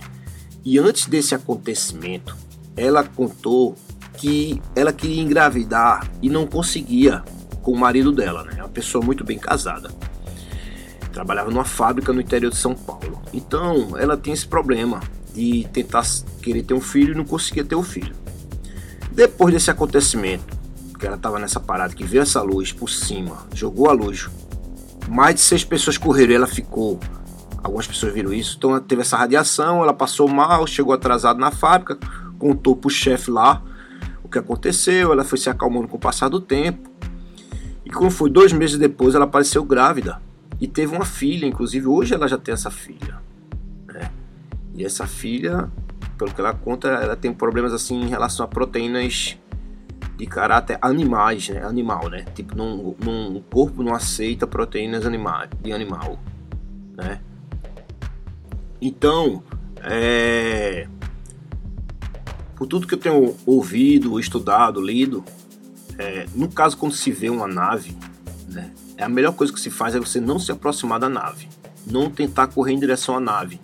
E 0.63 0.79
antes 0.79 1.05
desse 1.05 1.35
acontecimento, 1.35 2.33
ela 2.77 3.03
contou 3.03 3.75
que 4.13 4.61
ela 4.73 4.93
queria 4.93 5.21
engravidar 5.21 6.09
e 6.21 6.29
não 6.29 6.47
conseguia 6.47 7.25
com 7.61 7.73
o 7.73 7.77
marido 7.77 8.09
dela, 8.09 8.45
né? 8.45 8.53
Uma 8.55 8.69
pessoa 8.69 9.03
muito 9.03 9.25
bem 9.25 9.37
casada. 9.37 9.91
Trabalhava 11.11 11.51
numa 11.51 11.65
fábrica 11.65 12.13
no 12.13 12.21
interior 12.21 12.49
de 12.49 12.55
São 12.55 12.73
Paulo. 12.73 13.21
Então, 13.33 13.97
ela 13.97 14.15
tem 14.15 14.31
esse 14.31 14.47
problema 14.47 15.01
de 15.35 15.67
tentar 15.73 16.07
querer 16.41 16.63
ter 16.63 16.73
um 16.73 16.79
filho 16.79 17.11
e 17.11 17.17
não 17.17 17.25
conseguia 17.25 17.65
ter 17.65 17.75
o 17.75 17.79
um 17.79 17.83
filho. 17.83 18.15
Depois 19.11 19.53
desse 19.53 19.69
acontecimento, 19.69 20.57
que 20.97 21.05
ela 21.05 21.17
estava 21.17 21.37
nessa 21.37 21.59
parada, 21.59 21.93
que 21.93 22.05
veio 22.05 22.21
essa 22.21 22.41
luz 22.41 22.71
por 22.71 22.89
cima, 22.89 23.45
jogou 23.53 23.89
a 23.89 23.91
luz, 23.91 24.29
mais 25.09 25.35
de 25.35 25.41
seis 25.41 25.63
pessoas 25.63 25.97
correram 25.97 26.31
e 26.31 26.35
ela 26.35 26.47
ficou. 26.47 26.99
Algumas 27.63 27.87
pessoas 27.87 28.13
viram 28.13 28.33
isso, 28.33 28.55
então 28.57 28.77
teve 28.79 29.01
essa 29.01 29.15
radiação, 29.15 29.81
ela 29.81 29.93
passou 29.93 30.27
mal, 30.27 30.67
chegou 30.67 30.93
atrasado 30.93 31.39
na 31.39 31.49
fábrica, 31.49 31.97
contou 32.37 32.75
pro 32.75 32.89
chefe 32.89 33.31
lá 33.31 33.63
o 34.21 34.27
que 34.27 34.37
aconteceu, 34.37 35.13
ela 35.13 35.23
foi 35.23 35.37
se 35.37 35.49
acalmando 35.49 35.87
com 35.87 35.95
o 35.95 35.99
passar 35.99 36.27
do 36.27 36.41
tempo. 36.41 36.89
E 37.85 37.89
como 37.89 38.09
foi 38.09 38.29
dois 38.29 38.51
meses 38.51 38.77
depois, 38.77 39.15
ela 39.15 39.23
apareceu 39.25 39.63
grávida 39.63 40.21
e 40.59 40.67
teve 40.67 40.93
uma 40.93 41.05
filha, 41.05 41.45
inclusive 41.45 41.87
hoje 41.87 42.13
ela 42.13 42.27
já 42.27 42.37
tem 42.37 42.53
essa 42.53 42.69
filha. 42.69 43.21
Né? 43.87 44.11
E 44.75 44.83
essa 44.83 45.07
filha 45.07 45.69
pelo 46.17 46.33
que 46.33 46.39
ela 46.39 46.53
conta, 46.53 46.87
ela 46.87 47.15
tem 47.15 47.33
problemas 47.33 47.73
assim 47.73 48.01
em 48.01 48.07
relação 48.07 48.45
a 48.45 48.47
proteínas 48.47 49.37
de 50.15 50.25
caráter 50.27 50.77
animais, 50.81 51.49
né? 51.49 51.63
Animal, 51.63 52.09
né? 52.09 52.25
Tipo, 52.35 52.55
num, 52.55 52.95
num 53.03 53.41
corpo 53.41 53.81
não 53.81 53.93
aceita 53.93 54.45
proteínas 54.45 55.05
animais, 55.05 55.49
de 55.61 55.71
animal, 55.71 56.19
né? 56.95 57.19
Então, 58.81 59.43
é... 59.81 60.87
por 62.55 62.67
tudo 62.67 62.85
que 62.85 62.93
eu 62.93 62.99
tenho 62.99 63.35
ouvido, 63.45 64.19
estudado, 64.19 64.81
lido, 64.81 65.23
é... 65.97 66.25
no 66.35 66.49
caso 66.49 66.77
quando 66.77 66.93
se 66.93 67.11
vê 67.11 67.29
uma 67.29 67.47
nave, 67.47 67.97
né? 68.49 68.71
É 68.97 69.03
a 69.03 69.09
melhor 69.09 69.33
coisa 69.33 69.51
que 69.51 69.59
se 69.59 69.71
faz 69.71 69.95
é 69.95 69.99
você 69.99 70.19
não 70.19 70.37
se 70.37 70.51
aproximar 70.51 70.99
da 70.99 71.09
nave, 71.09 71.49
não 71.87 72.09
tentar 72.09 72.47
correr 72.47 72.73
em 72.73 72.79
direção 72.79 73.15
à 73.15 73.19
nave, 73.19 73.59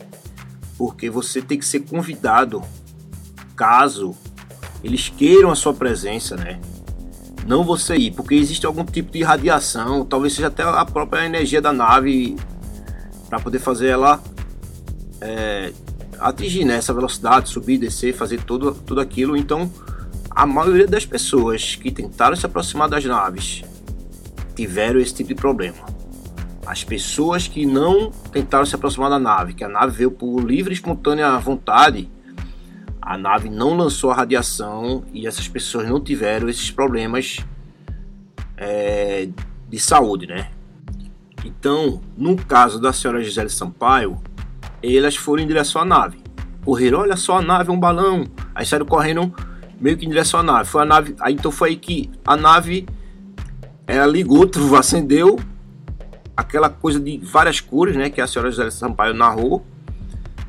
porque 0.77 1.09
você 1.09 1.41
tem 1.41 1.59
que 1.59 1.65
ser 1.65 1.81
convidado 1.81 2.63
caso 3.55 4.15
eles 4.83 5.09
queiram 5.09 5.51
a 5.51 5.55
sua 5.55 5.73
presença, 5.73 6.35
né? 6.35 6.59
Não 7.45 7.63
você 7.63 7.95
ir, 7.95 8.11
porque 8.11 8.35
existe 8.35 8.65
algum 8.65 8.85
tipo 8.85 9.11
de 9.11 9.23
radiação, 9.23 10.05
talvez 10.05 10.33
seja 10.33 10.47
até 10.47 10.63
a 10.63 10.85
própria 10.85 11.25
energia 11.25 11.61
da 11.61 11.73
nave 11.73 12.35
para 13.27 13.39
poder 13.39 13.59
fazer 13.59 13.87
ela 13.87 14.21
é, 15.21 15.73
atingir 16.19 16.65
né, 16.65 16.75
essa 16.75 16.93
velocidade, 16.93 17.49
subir, 17.49 17.77
descer, 17.77 18.13
fazer 18.13 18.43
tudo, 18.43 18.73
tudo 18.73 19.01
aquilo. 19.01 19.35
Então, 19.35 19.71
a 20.29 20.45
maioria 20.45 20.87
das 20.87 21.05
pessoas 21.05 21.75
que 21.75 21.91
tentaram 21.91 22.35
se 22.35 22.45
aproximar 22.45 22.89
das 22.89 23.03
naves 23.05 23.63
tiveram 24.55 24.99
esse 24.99 25.13
tipo 25.13 25.29
de 25.29 25.35
problema. 25.35 25.77
As 26.65 26.83
pessoas 26.83 27.47
que 27.47 27.65
não 27.65 28.11
tentaram 28.31 28.65
se 28.65 28.75
aproximar 28.75 29.09
da 29.09 29.17
nave, 29.17 29.53
que 29.53 29.63
a 29.63 29.67
nave 29.67 29.97
veio 29.97 30.11
por 30.11 30.39
livre 30.41 30.71
e 30.71 30.75
espontânea 30.75 31.37
vontade, 31.39 32.09
a 33.09 33.17
nave 33.17 33.49
não 33.49 33.75
lançou 33.75 34.11
a 34.11 34.13
radiação 34.13 35.03
e 35.11 35.25
essas 35.25 35.47
pessoas 35.47 35.89
não 35.89 35.99
tiveram 35.99 36.47
esses 36.47 36.69
problemas 36.69 37.39
é, 38.55 39.27
de 39.67 39.79
saúde, 39.79 40.27
né? 40.27 40.51
Então, 41.43 42.01
no 42.15 42.35
caso 42.35 42.79
da 42.79 42.93
senhora 42.93 43.23
Gisele 43.23 43.49
Sampaio, 43.49 44.21
elas 44.83 45.15
foram 45.15 45.41
em 45.41 45.47
direção 45.47 45.81
à 45.81 45.85
nave. 45.85 46.19
Correram, 46.63 46.99
olha 46.99 47.15
só, 47.15 47.39
a 47.39 47.41
nave 47.41 47.71
é 47.71 47.73
um 47.73 47.79
balão. 47.79 48.25
Aí 48.53 48.63
saíram 48.63 48.85
correndo 48.85 49.33
meio 49.81 49.97
que 49.97 50.05
em 50.05 50.09
direção 50.09 50.41
à 50.41 50.43
nave. 50.43 50.69
Foi 50.69 50.83
a 50.83 50.85
nave, 50.85 51.15
aí 51.19 51.33
então 51.33 51.51
foi 51.51 51.69
aí 51.69 51.77
que 51.77 52.11
a 52.23 52.37
nave 52.37 52.85
ela 53.87 54.05
ligou, 54.05 54.47
acendeu 54.77 55.39
aquela 56.37 56.69
coisa 56.69 56.99
de 56.99 57.17
várias 57.17 57.59
cores, 57.59 57.95
né? 57.95 58.11
Que 58.11 58.21
a 58.21 58.27
senhora 58.27 58.51
José 58.51 58.69
Sampaio 58.69 59.15
narrou. 59.15 59.65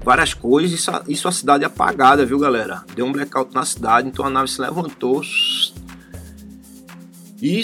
Várias 0.02 0.32
cores, 0.32 0.72
isso, 0.72 0.90
isso 1.06 1.28
a 1.28 1.32
cidade 1.32 1.64
apagada, 1.64 2.24
viu, 2.24 2.38
galera? 2.38 2.84
Deu 2.94 3.04
um 3.04 3.12
blackout 3.12 3.54
na 3.54 3.64
cidade, 3.64 4.08
então 4.08 4.24
a 4.24 4.30
nave 4.30 4.48
se 4.48 4.60
levantou 4.60 5.22
e 7.42 7.62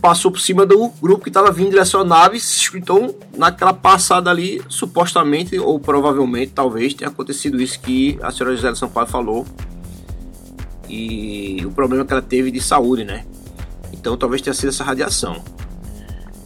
passou 0.00 0.30
por 0.30 0.40
cima 0.40 0.64
do 0.64 0.88
grupo 1.00 1.24
que 1.24 1.30
estava 1.30 1.50
vindo 1.50 1.66
em 1.66 1.70
direção 1.70 2.02
à 2.02 2.04
nave. 2.04 2.40
Então, 2.74 3.14
naquela 3.36 3.72
passada 3.72 4.30
ali, 4.30 4.62
supostamente, 4.68 5.58
ou 5.58 5.80
provavelmente, 5.80 6.52
talvez, 6.52 6.94
tenha 6.94 7.10
acontecido 7.10 7.60
isso 7.60 7.80
que 7.80 8.18
a 8.22 8.30
senhora 8.30 8.54
José 8.54 8.72
Sampaio 8.74 9.08
falou. 9.08 9.44
E 10.88 11.60
o 11.64 11.72
problema 11.72 12.04
que 12.04 12.12
ela 12.12 12.22
teve 12.22 12.50
de 12.50 12.60
saúde, 12.60 13.04
né? 13.04 13.24
Então, 13.92 14.16
talvez 14.16 14.42
tenha 14.42 14.54
sido 14.54 14.68
essa 14.68 14.84
radiação. 14.84 15.42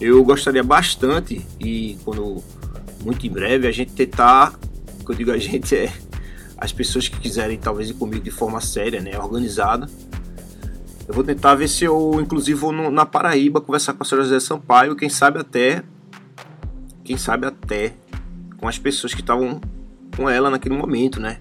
Eu 0.00 0.24
gostaria 0.24 0.62
bastante 0.62 1.46
e 1.60 1.98
quando 2.04 2.42
muito 3.04 3.26
em 3.26 3.30
breve 3.30 3.68
a 3.68 3.72
gente 3.72 3.92
tentar, 3.92 4.54
quando 5.04 5.20
eu 5.20 5.26
digo 5.26 5.30
a 5.32 5.38
gente 5.38 5.76
é 5.76 5.92
as 6.56 6.72
pessoas 6.72 7.08
que 7.08 7.18
quiserem 7.18 7.58
talvez 7.58 7.90
ir 7.90 7.94
comigo 7.94 8.22
de 8.22 8.30
forma 8.30 8.60
séria, 8.60 9.00
né, 9.00 9.18
organizada. 9.18 9.88
Eu 11.06 11.12
vou 11.12 11.22
tentar 11.22 11.54
ver 11.54 11.68
se 11.68 11.84
eu 11.84 12.18
inclusive 12.20 12.58
vou 12.58 12.72
no, 12.72 12.90
na 12.90 13.04
Paraíba 13.04 13.60
conversar 13.60 13.92
com 13.92 14.02
a 14.02 14.06
senhora 14.06 14.26
José 14.26 14.40
Sampaio, 14.40 14.96
quem 14.96 15.08
sabe 15.08 15.38
até 15.38 15.82
quem 17.04 17.18
sabe 17.18 17.46
até 17.46 17.92
com 18.56 18.66
as 18.66 18.78
pessoas 18.78 19.12
que 19.12 19.20
estavam 19.20 19.60
com 20.16 20.30
ela 20.30 20.48
naquele 20.48 20.74
momento, 20.74 21.20
né? 21.20 21.38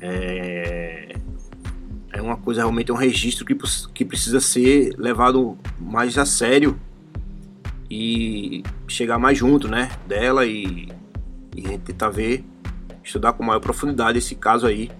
É, 0.00 1.14
é 2.12 2.22
uma 2.22 2.38
coisa 2.38 2.62
realmente 2.62 2.90
é 2.90 2.94
um 2.94 2.96
registro 2.96 3.44
que, 3.44 3.54
que 3.92 4.04
precisa 4.04 4.40
ser 4.40 4.94
levado 4.96 5.58
mais 5.78 6.16
a 6.16 6.24
sério 6.24 6.78
e 7.90 8.62
chegar 8.88 9.18
mais 9.18 9.36
junto, 9.36 9.68
né, 9.68 9.90
dela 10.08 10.46
e, 10.46 10.88
e 11.56 11.66
a 11.66 11.70
gente 11.70 11.80
tentar 11.80 12.10
ver, 12.10 12.44
estudar 13.02 13.32
com 13.32 13.42
maior 13.42 13.60
profundidade 13.60 14.18
esse 14.18 14.34
caso 14.34 14.66
aí, 14.66 14.90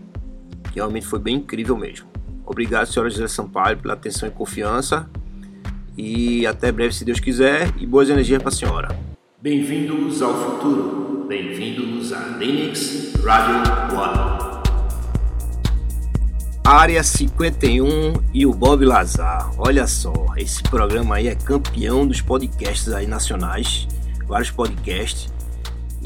que 0.73 0.77
realmente 0.77 1.07
foi 1.07 1.19
bem 1.19 1.37
incrível 1.37 1.77
mesmo. 1.77 2.09
Obrigado, 2.47 2.87
senhora 2.87 3.11
José 3.11 3.29
Sampaio, 3.29 3.77
pela 3.77 3.95
atenção 3.95 4.29
e 4.29 4.33
confiança. 4.33 5.09
E 5.97 6.47
até 6.47 6.73
breve, 6.73 6.95
se 6.95 7.05
Deus 7.05 7.21
quiser, 7.21 7.73
e 7.79 7.87
boas 7.87 8.09
energias 8.09 8.41
para 8.41 8.49
a 8.49 8.53
senhora. 8.53 8.99
Bem-vindos 9.41 10.23
ao 10.23 10.33
futuro. 10.35 11.27
Bem-vindos 11.29 12.13
a 12.13 12.21
Linux 12.39 13.13
Radio 13.23 13.57
One. 13.99 14.57
Área 16.65 17.03
51 17.03 18.15
e 18.33 18.47
o 18.47 18.53
Bob 18.53 18.85
Lazar. 18.85 19.53
Olha 19.59 19.87
só, 19.87 20.13
esse 20.37 20.63
programa 20.63 21.17
aí 21.17 21.29
é 21.29 21.35
campeão 21.35 22.07
dos 22.07 22.21
podcasts 22.21 22.93
aí 22.93 23.07
nacionais, 23.07 23.87
vários 24.27 24.51
podcasts. 24.51 25.36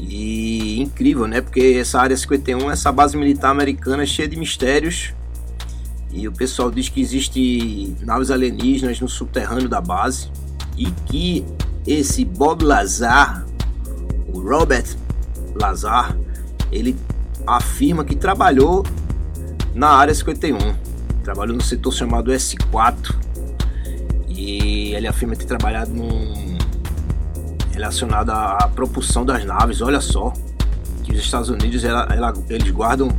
E 0.01 0.81
incrível, 0.81 1.27
né? 1.27 1.41
Porque 1.41 1.77
essa 1.79 1.99
área 1.99 2.17
51, 2.17 2.71
essa 2.71 2.91
base 2.91 3.15
militar 3.15 3.51
americana 3.51 4.05
cheia 4.05 4.27
de 4.27 4.35
mistérios. 4.35 5.13
E 6.11 6.27
o 6.27 6.31
pessoal 6.31 6.71
diz 6.71 6.89
que 6.89 6.99
existe 6.99 7.95
naves 8.01 8.31
alienígenas 8.31 8.99
no 8.99 9.07
subterrâneo 9.07 9.69
da 9.69 9.79
base 9.79 10.29
e 10.75 10.89
que 11.05 11.45
esse 11.85 12.25
Bob 12.25 12.63
Lazar, 12.63 13.45
o 14.33 14.39
Robert 14.41 14.85
Lazar, 15.55 16.17
ele 16.71 16.95
afirma 17.45 18.03
que 18.03 18.15
trabalhou 18.15 18.83
na 19.73 19.89
área 19.89 20.13
51. 20.13 20.57
Trabalhou 21.23 21.55
no 21.55 21.63
setor 21.63 21.93
chamado 21.93 22.31
S4 22.31 23.15
e 24.27 24.93
ele 24.93 25.07
afirma 25.07 25.35
ter 25.35 25.45
trabalhado 25.45 25.93
num, 25.93 26.57
relacionada 27.81 28.33
à 28.33 28.67
propulsão 28.67 29.25
das 29.25 29.43
naves. 29.43 29.81
Olha 29.81 29.99
só, 29.99 30.31
que 31.03 31.11
os 31.11 31.19
Estados 31.19 31.49
Unidos 31.49 31.83
ela, 31.83 32.07
ela, 32.11 32.33
eles 32.47 32.69
guardam, 32.69 33.09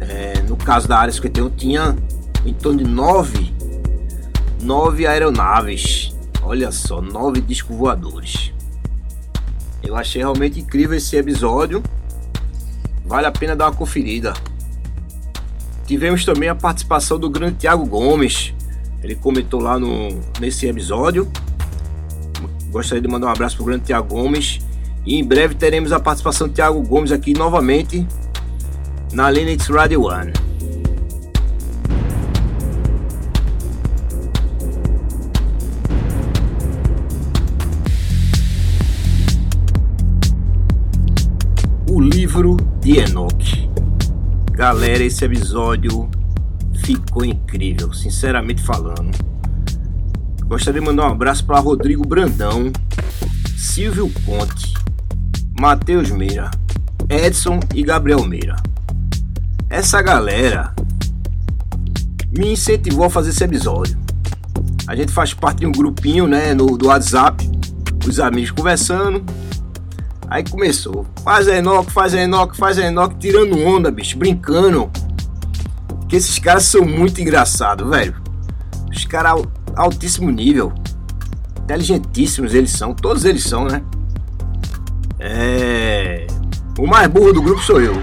é, 0.00 0.42
no 0.42 0.56
caso 0.56 0.86
da 0.86 0.98
área 0.98 1.12
51, 1.12 1.50
tinha 1.50 1.96
em 2.44 2.52
torno 2.52 2.78
de 2.78 2.84
nove, 2.84 3.54
nove 4.60 5.06
aeronaves. 5.06 6.14
Olha 6.42 6.70
só, 6.70 7.00
nove 7.00 7.40
discos 7.40 7.76
voadores. 7.76 8.52
Eu 9.82 9.96
achei 9.96 10.20
realmente 10.20 10.60
incrível 10.60 10.96
esse 10.96 11.16
episódio. 11.16 11.82
Vale 13.04 13.26
a 13.26 13.32
pena 13.32 13.56
dar 13.56 13.66
uma 13.66 13.74
conferida. 13.74 14.34
Tivemos 15.86 16.24
também 16.24 16.48
a 16.48 16.54
participação 16.54 17.18
do 17.18 17.30
grande 17.30 17.56
Thiago 17.56 17.86
Gomes. 17.86 18.52
Ele 19.02 19.14
comentou 19.14 19.60
lá 19.60 19.78
no, 19.78 20.08
nesse 20.40 20.66
episódio. 20.66 21.30
Gostaria 22.76 23.00
de 23.00 23.08
mandar 23.08 23.28
um 23.28 23.30
abraço 23.30 23.56
para 23.56 23.62
o 23.62 23.66
grande 23.66 23.84
Thiago 23.84 24.06
Gomes. 24.06 24.58
E 25.06 25.14
em 25.14 25.24
breve 25.24 25.54
teremos 25.54 25.92
a 25.92 25.98
participação 25.98 26.46
do 26.46 26.52
Thiago 26.52 26.78
Gomes 26.82 27.10
aqui 27.10 27.32
novamente 27.32 28.06
na 29.14 29.30
Linux 29.30 29.68
Radio 29.68 30.02
One. 30.02 30.30
O 41.88 41.98
livro 41.98 42.58
de 42.82 42.98
Enoch. 42.98 43.70
Galera, 44.52 45.02
esse 45.02 45.24
episódio 45.24 46.10
ficou 46.84 47.24
incrível, 47.24 47.90
sinceramente 47.94 48.62
falando. 48.62 49.35
Gostaria 50.46 50.80
de 50.80 50.86
mandar 50.86 51.08
um 51.08 51.12
abraço 51.12 51.44
para 51.44 51.58
Rodrigo 51.58 52.06
Brandão, 52.06 52.72
Silvio 53.56 54.08
Conte, 54.24 54.74
Matheus 55.60 56.08
Meira, 56.10 56.52
Edson 57.08 57.58
e 57.74 57.82
Gabriel 57.82 58.22
Meira. 58.24 58.54
Essa 59.68 60.00
galera 60.00 60.72
me 62.30 62.52
incentivou 62.52 63.06
a 63.06 63.10
fazer 63.10 63.30
esse 63.30 63.42
episódio. 63.42 63.98
A 64.86 64.94
gente 64.94 65.10
faz 65.10 65.34
parte 65.34 65.58
de 65.58 65.66
um 65.66 65.72
grupinho, 65.72 66.28
né, 66.28 66.54
no, 66.54 66.78
do 66.78 66.86
WhatsApp, 66.86 67.44
os 68.06 68.20
amigos 68.20 68.52
conversando. 68.52 69.24
Aí 70.28 70.44
começou, 70.48 71.04
faz 71.24 71.48
Enoch, 71.48 71.90
faz 71.90 72.14
Enoch, 72.14 72.56
faz 72.56 72.78
Enoch, 72.78 73.16
tirando 73.18 73.58
onda, 73.58 73.90
bicho, 73.90 74.16
brincando. 74.16 74.88
Que 76.08 76.14
esses 76.14 76.38
caras 76.38 76.62
são 76.62 76.84
muito 76.84 77.20
engraçados, 77.20 77.88
velho. 77.90 78.14
Os 78.88 79.04
caras 79.04 79.42
altíssimo 79.76 80.30
nível. 80.30 80.72
Inteligentíssimos 81.62 82.54
eles 82.54 82.70
são, 82.70 82.94
todos 82.94 83.24
eles 83.24 83.44
são, 83.44 83.66
né? 83.66 83.82
É. 85.18 86.26
O 86.78 86.86
mais 86.86 87.06
burro 87.08 87.32
do 87.32 87.42
grupo 87.42 87.60
sou 87.62 87.80
eu. 87.80 88.02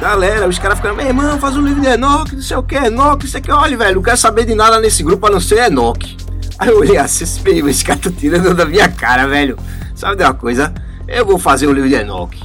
Galera, 0.00 0.48
os 0.48 0.58
caras 0.58 0.78
ficam, 0.78 0.94
meu 0.94 1.06
irmão, 1.06 1.38
faz 1.40 1.56
um 1.56 1.60
livro 1.60 1.80
de 1.80 1.88
Enoch, 1.88 2.32
não 2.32 2.42
sei 2.42 2.56
o 2.56 2.62
que, 2.62 2.76
Enoch, 2.76 3.26
isso 3.26 3.36
aqui, 3.36 3.50
olha, 3.50 3.76
velho, 3.76 3.96
não 3.96 4.02
quero 4.02 4.16
saber 4.16 4.44
de 4.44 4.54
nada 4.54 4.78
nesse 4.78 5.02
grupo 5.02 5.26
a 5.26 5.30
não 5.30 5.40
ser 5.40 5.66
Enoch. 5.66 6.16
Aí 6.56 6.68
eu 6.68 6.78
olhei 6.78 6.96
assim, 6.96 7.24
esse 7.24 7.84
cara 7.84 7.98
tá 7.98 8.10
tirando 8.10 8.54
da 8.54 8.64
minha 8.64 8.88
cara, 8.88 9.26
velho. 9.26 9.58
Sabe 9.96 10.16
de 10.16 10.22
uma 10.22 10.34
coisa? 10.34 10.72
Eu 11.08 11.26
vou 11.26 11.38
fazer 11.38 11.66
um 11.66 11.72
livro 11.72 11.88
de 11.88 11.96
Enoch. 11.96 12.40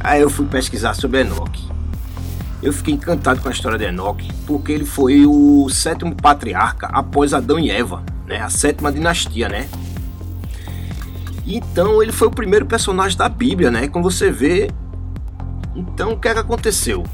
Aí 0.00 0.20
eu 0.20 0.28
fui 0.28 0.46
pesquisar 0.46 0.94
sobre 0.94 1.20
Enoch. 1.20 1.69
Eu 2.62 2.72
fiquei 2.72 2.92
encantado 2.92 3.40
com 3.40 3.48
a 3.48 3.52
história 3.52 3.78
de 3.78 3.84
Enoch, 3.84 4.22
porque 4.46 4.72
ele 4.72 4.84
foi 4.84 5.24
o 5.24 5.68
sétimo 5.70 6.14
patriarca 6.14 6.88
após 6.92 7.32
Adão 7.32 7.58
e 7.58 7.70
Eva, 7.70 8.02
né? 8.26 8.40
A 8.42 8.50
sétima 8.50 8.92
dinastia, 8.92 9.48
né? 9.48 9.68
Então 11.46 12.02
ele 12.02 12.12
foi 12.12 12.28
o 12.28 12.30
primeiro 12.30 12.66
personagem 12.66 13.16
da 13.16 13.28
Bíblia, 13.28 13.70
né? 13.70 13.88
Como 13.88 14.08
você 14.08 14.30
vê. 14.30 14.70
Então 15.74 16.12
o 16.12 16.18
que 16.18 16.28
é 16.28 16.34
que 16.34 16.40
aconteceu? 16.40 17.04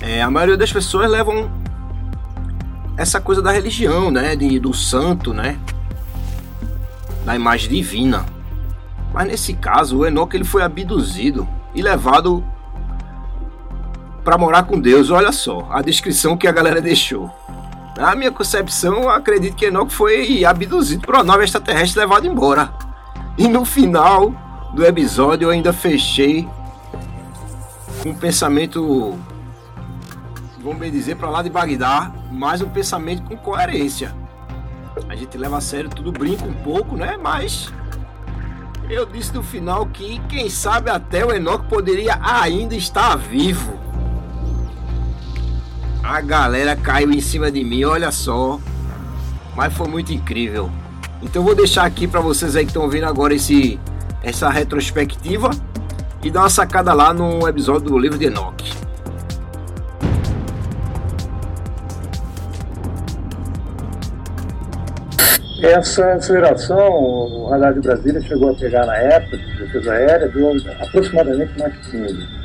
É, 0.00 0.22
a 0.22 0.30
maioria 0.30 0.56
das 0.56 0.72
pessoas 0.72 1.10
levam 1.10 1.50
essa 2.96 3.20
coisa 3.20 3.42
da 3.42 3.50
religião, 3.50 4.10
né? 4.10 4.36
De, 4.36 4.60
do 4.60 4.72
santo, 4.72 5.34
né? 5.34 5.58
Da 7.24 7.34
imagem 7.34 7.68
divina. 7.68 8.24
Mas 9.12 9.26
nesse 9.26 9.54
caso, 9.54 9.98
o 9.98 10.06
Enoch 10.06 10.32
ele 10.36 10.44
foi 10.44 10.62
abduzido 10.62 11.48
e 11.74 11.82
levado 11.82 12.44
para 14.24 14.38
morar 14.38 14.64
com 14.64 14.80
Deus. 14.80 15.10
Olha 15.10 15.32
só 15.32 15.66
a 15.70 15.82
descrição 15.82 16.36
que 16.36 16.46
a 16.46 16.52
galera 16.52 16.80
deixou. 16.80 17.30
Na 17.96 18.14
minha 18.14 18.30
concepção, 18.30 19.08
acredito 19.08 19.56
que 19.56 19.66
Enoch 19.66 19.92
foi 19.92 20.44
abduzido 20.44 21.02
por 21.04 21.14
uma 21.16 21.24
nave 21.24 21.44
extraterrestre 21.44 22.00
levado 22.00 22.26
embora. 22.26 22.72
E 23.36 23.46
no 23.46 23.64
final 23.64 24.32
do 24.74 24.84
episódio 24.84 25.46
eu 25.46 25.50
ainda 25.50 25.72
fechei 25.72 26.48
um 28.06 28.14
pensamento, 28.14 29.18
vamos 30.62 30.90
dizer, 30.90 31.16
para 31.16 31.28
lá 31.28 31.42
de 31.42 31.50
Bagdá, 31.50 32.10
mas 32.30 32.62
um 32.62 32.70
pensamento 32.70 33.22
com 33.24 33.36
coerência. 33.36 34.14
A 35.08 35.14
gente 35.14 35.36
leva 35.36 35.58
a 35.58 35.60
sério 35.60 35.90
tudo, 35.90 36.10
brinca 36.10 36.44
um 36.44 36.54
pouco, 36.54 36.96
né? 36.96 37.18
Mas 37.20 37.70
eu 38.88 39.04
disse 39.04 39.34
no 39.34 39.42
final 39.42 39.86
que 39.86 40.18
quem 40.28 40.48
sabe 40.48 40.90
até 40.90 41.24
o 41.24 41.32
Enoch 41.32 41.66
poderia 41.66 42.18
ainda 42.22 42.74
estar 42.74 43.16
vivo 43.16 43.78
a 46.10 46.20
galera 46.20 46.74
caiu 46.74 47.12
em 47.12 47.20
cima 47.20 47.52
de 47.52 47.62
mim, 47.62 47.84
olha 47.84 48.10
só. 48.10 48.58
Mas 49.54 49.72
foi 49.72 49.86
muito 49.86 50.12
incrível. 50.12 50.68
Então 51.22 51.44
vou 51.44 51.54
deixar 51.54 51.84
aqui 51.84 52.08
para 52.08 52.20
vocês 52.20 52.56
aí 52.56 52.64
que 52.64 52.70
estão 52.70 52.88
vendo 52.88 53.04
agora 53.04 53.32
esse 53.32 53.78
essa 54.22 54.50
retrospectiva 54.50 55.50
e 56.22 56.30
dar 56.30 56.40
uma 56.40 56.50
sacada 56.50 56.92
lá 56.92 57.14
no 57.14 57.46
episódio 57.48 57.88
do 57.88 57.98
livro 57.98 58.18
de 58.18 58.26
Enoch. 58.26 58.64
Essa 65.62 66.14
aceleração, 66.14 66.78
o 66.78 67.48
radar 67.50 67.72
de 67.72 67.80
Brasília 67.80 68.20
chegou 68.20 68.50
a 68.50 68.54
pegar 68.54 68.84
na 68.84 68.96
época 68.96 69.38
de 69.38 69.58
defesa 69.58 69.92
aérea, 69.92 70.28
deu 70.28 70.52
aproximadamente 70.80 71.58
mais 71.58 71.74
15. 71.90 72.39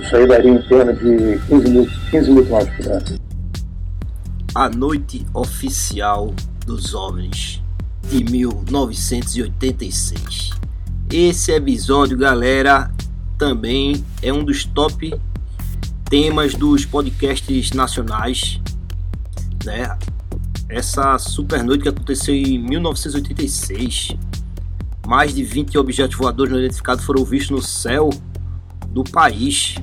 Isso 0.00 0.16
aí 0.16 0.26
daria 0.26 0.50
em 0.50 0.62
torno 0.62 0.94
de 0.94 1.38
15 1.48 1.70
mil, 1.70 1.86
15 2.10 2.30
mil 2.30 2.46
km 2.46 2.66
por 2.76 2.88
hora. 2.88 3.04
A 4.54 4.68
noite 4.68 5.26
oficial 5.34 6.32
dos 6.64 6.94
OVNIs 6.94 7.60
de 8.08 8.22
1986. 8.24 10.50
Esse 11.12 11.52
episódio, 11.52 12.16
galera, 12.16 12.90
também 13.36 14.04
é 14.22 14.32
um 14.32 14.44
dos 14.44 14.64
top 14.64 15.12
temas 16.08 16.54
dos 16.54 16.86
podcasts 16.86 17.72
nacionais, 17.72 18.60
né? 19.64 19.98
Essa 20.68 21.18
super 21.18 21.64
noite 21.64 21.82
que 21.82 21.88
aconteceu 21.88 22.32
em 22.34 22.58
1986. 22.58 24.16
Mais 25.06 25.34
de 25.34 25.42
20 25.42 25.78
objetos 25.78 26.16
voadores 26.16 26.52
não 26.52 26.60
identificados 26.60 27.04
foram 27.04 27.24
vistos 27.24 27.50
no 27.50 27.62
céu 27.62 28.10
do 28.88 29.04
país. 29.04 29.76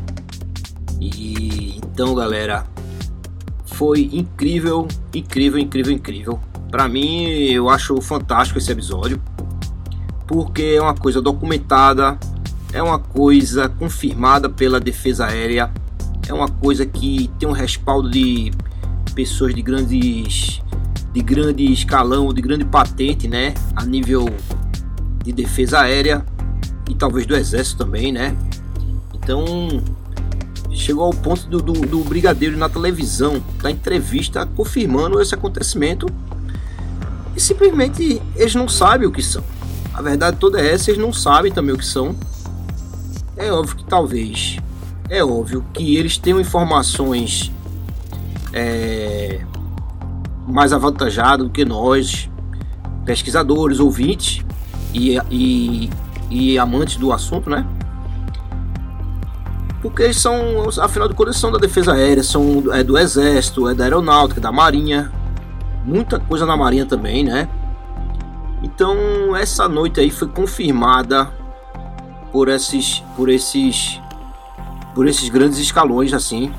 E 1.00 1.78
então, 1.78 2.14
galera, 2.14 2.66
foi 3.66 4.10
incrível, 4.12 4.88
incrível, 5.14 5.60
incrível, 5.60 5.94
incrível. 5.94 6.40
Para 6.70 6.88
mim, 6.88 7.26
eu 7.50 7.70
acho 7.70 8.00
fantástico 8.02 8.60
esse 8.60 8.72
episódio, 8.72 9.22
porque 10.28 10.76
é 10.78 10.82
uma 10.82 10.94
coisa 10.94 11.22
documentada, 11.22 12.20
é 12.74 12.84
uma 12.84 13.00
coisa 13.00 13.70
confirmada 13.70 14.50
pela 14.50 14.80
defesa 14.80 15.28
aérea, 15.28 15.72
é 16.28 16.34
uma 16.34 16.50
coisa 16.50 16.86
que 16.86 17.30
tem 17.40 17.48
um 17.48 17.54
respaldo 17.54 18.10
de 18.10 18.52
pessoas 19.14 19.56
de 19.56 19.62
grandes 19.62 20.62
de 21.14 21.22
grande 21.22 21.72
escalão, 21.72 22.34
de 22.34 22.42
grande 22.42 22.66
patente, 22.66 23.26
né, 23.26 23.54
a 23.74 23.86
nível 23.86 24.26
de 25.24 25.32
defesa 25.32 25.80
aérea 25.80 26.26
e 26.90 26.94
talvez 26.94 27.26
do 27.26 27.34
exército 27.34 27.86
também, 27.86 28.12
né? 28.12 28.36
Então, 29.26 29.44
chegou 30.72 31.04
ao 31.04 31.12
ponto 31.12 31.48
do, 31.48 31.60
do, 31.60 31.74
do 31.74 32.00
brigadeiro 32.04 32.56
na 32.56 32.70
televisão, 32.70 33.44
da 33.60 33.72
entrevista, 33.72 34.46
confirmando 34.46 35.20
esse 35.20 35.34
acontecimento. 35.34 36.06
E 37.36 37.42
simplesmente 37.42 38.22
eles 38.36 38.54
não 38.54 38.70
sabem 38.70 39.08
o 39.08 39.12
que 39.12 39.24
são. 39.24 39.44
A 39.92 40.02
verdade 40.04 40.38
toda 40.38 40.62
é 40.62 40.74
essa, 40.74 40.92
eles 40.92 41.02
não 41.02 41.12
sabem 41.12 41.52
também 41.52 41.74
o 41.74 41.78
que 41.78 41.86
são. 41.86 42.16
É 43.36 43.52
óbvio 43.52 43.78
que 43.78 43.84
talvez, 43.86 44.58
é 45.10 45.24
óbvio 45.24 45.66
que 45.74 45.96
eles 45.98 46.20
tenham 46.20 46.40
informações 46.40 47.52
é, 48.54 49.42
mais 50.48 50.72
avantajadas 50.72 51.48
do 51.48 51.52
que 51.52 51.66
nós, 51.66 52.30
pesquisadores, 53.04 53.80
ouvintes 53.80 54.46
e, 54.94 55.18
e, 55.32 55.90
e 56.30 56.60
amantes 56.60 56.98
do 56.98 57.12
assunto, 57.12 57.50
né? 57.50 57.66
Porque 59.86 60.02
eles 60.02 60.18
são, 60.18 60.68
afinal 60.82 61.08
de 61.08 61.14
contas, 61.14 61.38
são 61.38 61.52
da 61.52 61.60
defesa 61.60 61.94
aérea, 61.94 62.24
são 62.24 62.74
é 62.74 62.84
do 62.84 62.98
exército, 62.98 63.70
é 63.70 63.76
da 63.76 63.84
aeronáutica, 63.84 64.42
da 64.42 64.52
marinha, 64.52 65.12
muita 65.86 66.20
coisa 66.20 66.44
na 66.44 66.58
marinha 66.58 66.88
também, 66.88 67.24
né? 67.24 67.48
Então 68.64 69.36
essa 69.36 69.70
noite 69.70 70.00
aí 70.00 70.10
foi 70.10 70.28
confirmada 70.28 71.32
por 72.32 72.50
esses, 72.50 73.04
por 73.16 73.30
esses, 73.30 74.02
por 74.96 75.08
esses 75.08 75.30
grandes 75.30 75.60
escalões 75.60 76.16
assim 76.16 76.52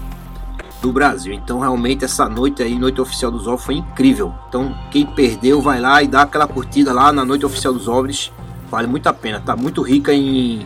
do 0.80 0.92
Brasil. 0.92 1.32
Então 1.32 1.58
realmente 1.58 2.04
essa 2.04 2.28
noite 2.28 2.62
aí, 2.62 2.78
noite 2.78 3.00
oficial 3.00 3.32
dos 3.32 3.48
OVNIs, 3.48 3.64
foi 3.64 3.74
incrível. 3.74 4.32
Então 4.48 4.72
quem 4.88 5.04
perdeu 5.04 5.60
vai 5.60 5.80
lá 5.80 6.00
e 6.00 6.06
dá 6.06 6.22
aquela 6.22 6.46
curtida 6.46 6.92
lá 6.92 7.12
na 7.12 7.24
noite 7.24 7.44
oficial 7.44 7.72
dos 7.72 7.88
OVNIs, 7.88 8.30
vale 8.70 8.86
muito 8.86 9.08
a 9.08 9.12
pena. 9.12 9.40
Tá 9.40 9.56
muito 9.56 9.82
rica 9.82 10.14
em 10.14 10.64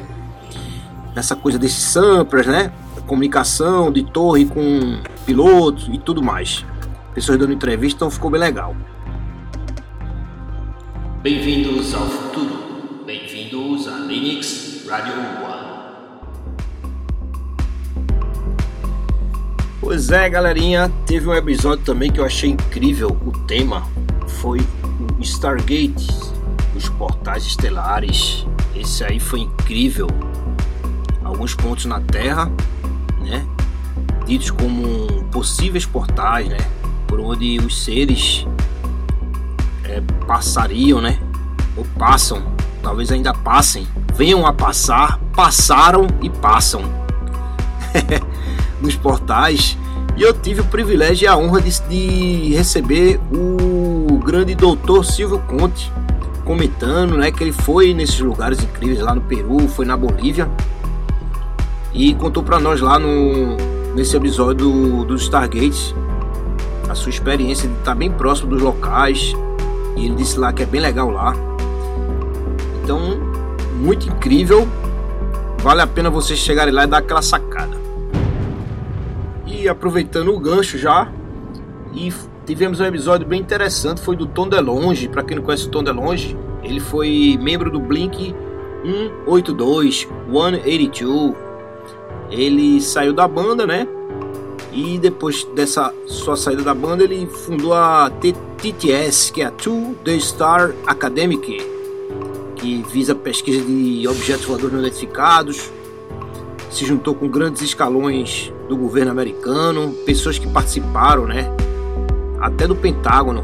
nessa 1.14 1.35
coisa 1.37 1.59
desses 1.59 1.83
samplers, 1.83 2.46
né? 2.46 2.73
Comunicação 3.07 3.90
de 3.90 4.05
torre 4.05 4.46
com 4.46 5.01
pilotos 5.27 5.88
e 5.92 5.99
tudo 5.99 6.23
mais. 6.23 6.64
Pessoas 7.14 7.38
dando 7.38 7.53
entrevista, 7.53 7.96
então 7.96 8.11
ficou 8.11 8.31
bem 8.31 8.40
legal. 8.40 8.77
Bem-vindos 11.23 11.92
ao 11.94 12.07
futuro. 12.07 13.03
Bem-vindos 13.05 13.88
a 13.88 13.99
Linux 13.99 14.87
Radio 14.88 15.12
One. 15.12 15.70
Pois 19.81 20.11
é, 20.11 20.29
galerinha, 20.29 20.90
teve 21.07 21.29
um 21.29 21.35
episódio 21.35 21.85
também 21.85 22.12
que 22.12 22.20
eu 22.20 22.25
achei 22.25 22.51
incrível. 22.51 23.09
O 23.27 23.33
tema 23.46 23.83
foi 24.27 24.61
o 25.18 25.23
Stargate, 25.23 26.07
os 26.77 26.88
portais 26.90 27.44
estelares. 27.44 28.46
Esse 28.75 29.03
aí 29.03 29.18
foi 29.18 29.40
incrível. 29.40 30.07
Alguns 31.31 31.55
pontos 31.55 31.85
na 31.85 32.01
Terra, 32.01 32.51
né? 33.21 33.47
Ditos 34.27 34.51
como 34.51 35.23
possíveis 35.31 35.87
portais, 35.87 36.49
né? 36.49 36.59
Por 37.07 37.21
onde 37.21 37.57
os 37.59 37.85
seres 37.85 38.45
é, 39.85 40.03
passariam, 40.27 41.01
né? 41.01 41.21
Ou 41.77 41.87
passam, 41.97 42.43
talvez 42.83 43.12
ainda 43.12 43.33
passem, 43.33 43.87
venham 44.16 44.45
a 44.45 44.53
passar, 44.53 45.21
passaram 45.33 46.09
e 46.21 46.29
passam 46.29 46.83
nos 48.83 48.97
portais. 48.97 49.79
E 50.16 50.23
eu 50.23 50.35
tive 50.35 50.62
o 50.62 50.64
privilégio 50.64 51.27
e 51.27 51.29
a 51.29 51.37
honra 51.37 51.61
de, 51.61 51.81
de 51.88 52.55
receber 52.57 53.21
o 53.33 54.19
grande 54.19 54.57
doutor 54.57 55.05
Silvio 55.05 55.38
Conte 55.47 55.93
comentando, 56.45 57.16
né, 57.16 57.31
que 57.31 57.45
ele 57.45 57.53
foi 57.53 57.95
nesses 57.95 58.19
lugares 58.19 58.61
incríveis 58.61 58.99
lá 58.99 59.14
no 59.14 59.21
Peru, 59.21 59.69
foi 59.69 59.87
na 59.87 59.97
Bolívia 59.97 60.51
e 61.92 62.14
contou 62.14 62.42
para 62.42 62.59
nós 62.59 62.81
lá 62.81 62.98
no 62.98 63.57
nesse 63.94 64.16
episódio 64.16 64.68
do, 64.68 65.05
do 65.05 65.16
Stargate 65.16 65.94
a 66.88 66.94
sua 66.94 67.11
experiência 67.11 67.68
de 67.68 67.74
estar 67.76 67.94
bem 67.94 68.11
próximo 68.11 68.50
dos 68.50 68.61
locais, 68.61 69.33
e 69.96 70.07
ele 70.07 70.16
disse 70.16 70.38
lá 70.38 70.53
que 70.53 70.62
é 70.64 70.66
bem 70.66 70.81
legal 70.81 71.09
lá. 71.09 71.35
Então, 72.83 73.00
muito 73.81 74.09
incrível. 74.09 74.66
Vale 75.59 75.83
a 75.83 75.87
pena 75.87 76.11
vocês 76.11 76.38
chegarem 76.38 76.74
lá 76.74 76.85
e 76.85 76.87
dar 76.88 76.98
aquela 76.98 77.22
sacada. 77.22 77.79
E 79.46 79.68
aproveitando 79.68 80.35
o 80.35 80.40
gancho 80.40 80.79
já, 80.79 81.09
e 81.94 82.12
tivemos 82.44 82.81
um 82.81 82.85
episódio 82.85 83.26
bem 83.26 83.40
interessante, 83.40 84.00
foi 84.00 84.16
do 84.16 84.26
Tom 84.26 84.48
DeLonge. 84.48 85.09
Para 85.09 85.22
quem 85.22 85.37
não 85.37 85.44
conhece 85.44 85.66
o 85.66 85.70
Tom 85.70 85.85
DeLonge, 85.85 86.37
ele 86.64 86.81
foi 86.81 87.38
membro 87.40 87.70
do 87.70 87.79
Blink 87.79 88.35
182, 88.83 90.09
182. 90.29 91.50
Ele 92.31 92.81
saiu 92.81 93.12
da 93.12 93.27
banda, 93.27 93.66
né? 93.66 93.87
E 94.73 94.99
depois 94.99 95.45
dessa 95.55 95.93
sua 96.07 96.37
saída 96.37 96.62
da 96.62 96.75
banda, 96.75 97.03
ele 97.03 97.27
fundou 97.27 97.75
a 97.75 98.11
TTS, 98.11 99.33
que 99.33 99.43
é 99.43 99.47
a 99.47 99.51
To 99.51 99.97
The 100.05 100.19
Star 100.21 100.73
Academic, 100.87 101.59
que 102.55 102.85
visa 102.88 103.14
pesquisa 103.14 103.64
de 103.64 104.07
objetos 104.07 104.45
voadores 104.45 104.73
não 104.73 104.81
identificados. 104.81 105.71
Se 106.71 106.85
juntou 106.85 107.16
com 107.16 107.27
grandes 107.27 107.62
escalões 107.62 108.53
do 108.69 108.77
governo 108.77 109.11
americano, 109.11 109.93
pessoas 110.07 110.38
que 110.38 110.47
participaram, 110.47 111.27
né? 111.27 111.51
Até 112.40 112.69
do 112.69 112.77
Pentágono. 112.77 113.43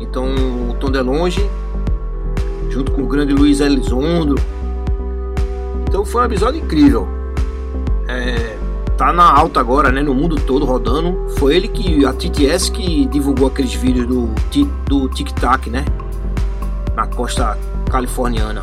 Então, 0.00 0.24
o 0.70 0.74
Tom 0.80 0.90
DeLonge, 0.90 1.46
junto 2.70 2.90
com 2.92 3.02
o 3.02 3.06
grande 3.06 3.34
Luiz 3.34 3.60
Elizondo. 3.60 4.36
Então, 5.86 6.06
foi 6.06 6.22
um 6.22 6.24
episódio 6.24 6.58
incrível. 6.58 7.17
É, 8.08 8.58
tá 8.96 9.12
na 9.12 9.30
alta 9.30 9.60
agora, 9.60 9.92
né, 9.92 10.02
no 10.02 10.14
mundo 10.14 10.36
todo 10.36 10.64
rodando. 10.64 11.28
Foi 11.38 11.54
ele 11.54 11.68
que 11.68 12.04
a 12.04 12.12
TTS 12.12 12.70
que 12.70 13.06
divulgou 13.06 13.48
aqueles 13.48 13.74
vídeos 13.74 14.06
do 14.06 14.28
do 14.86 15.08
Tic 15.10 15.30
Tac, 15.32 15.68
né, 15.68 15.84
na 16.96 17.06
costa 17.06 17.56
californiana. 17.90 18.62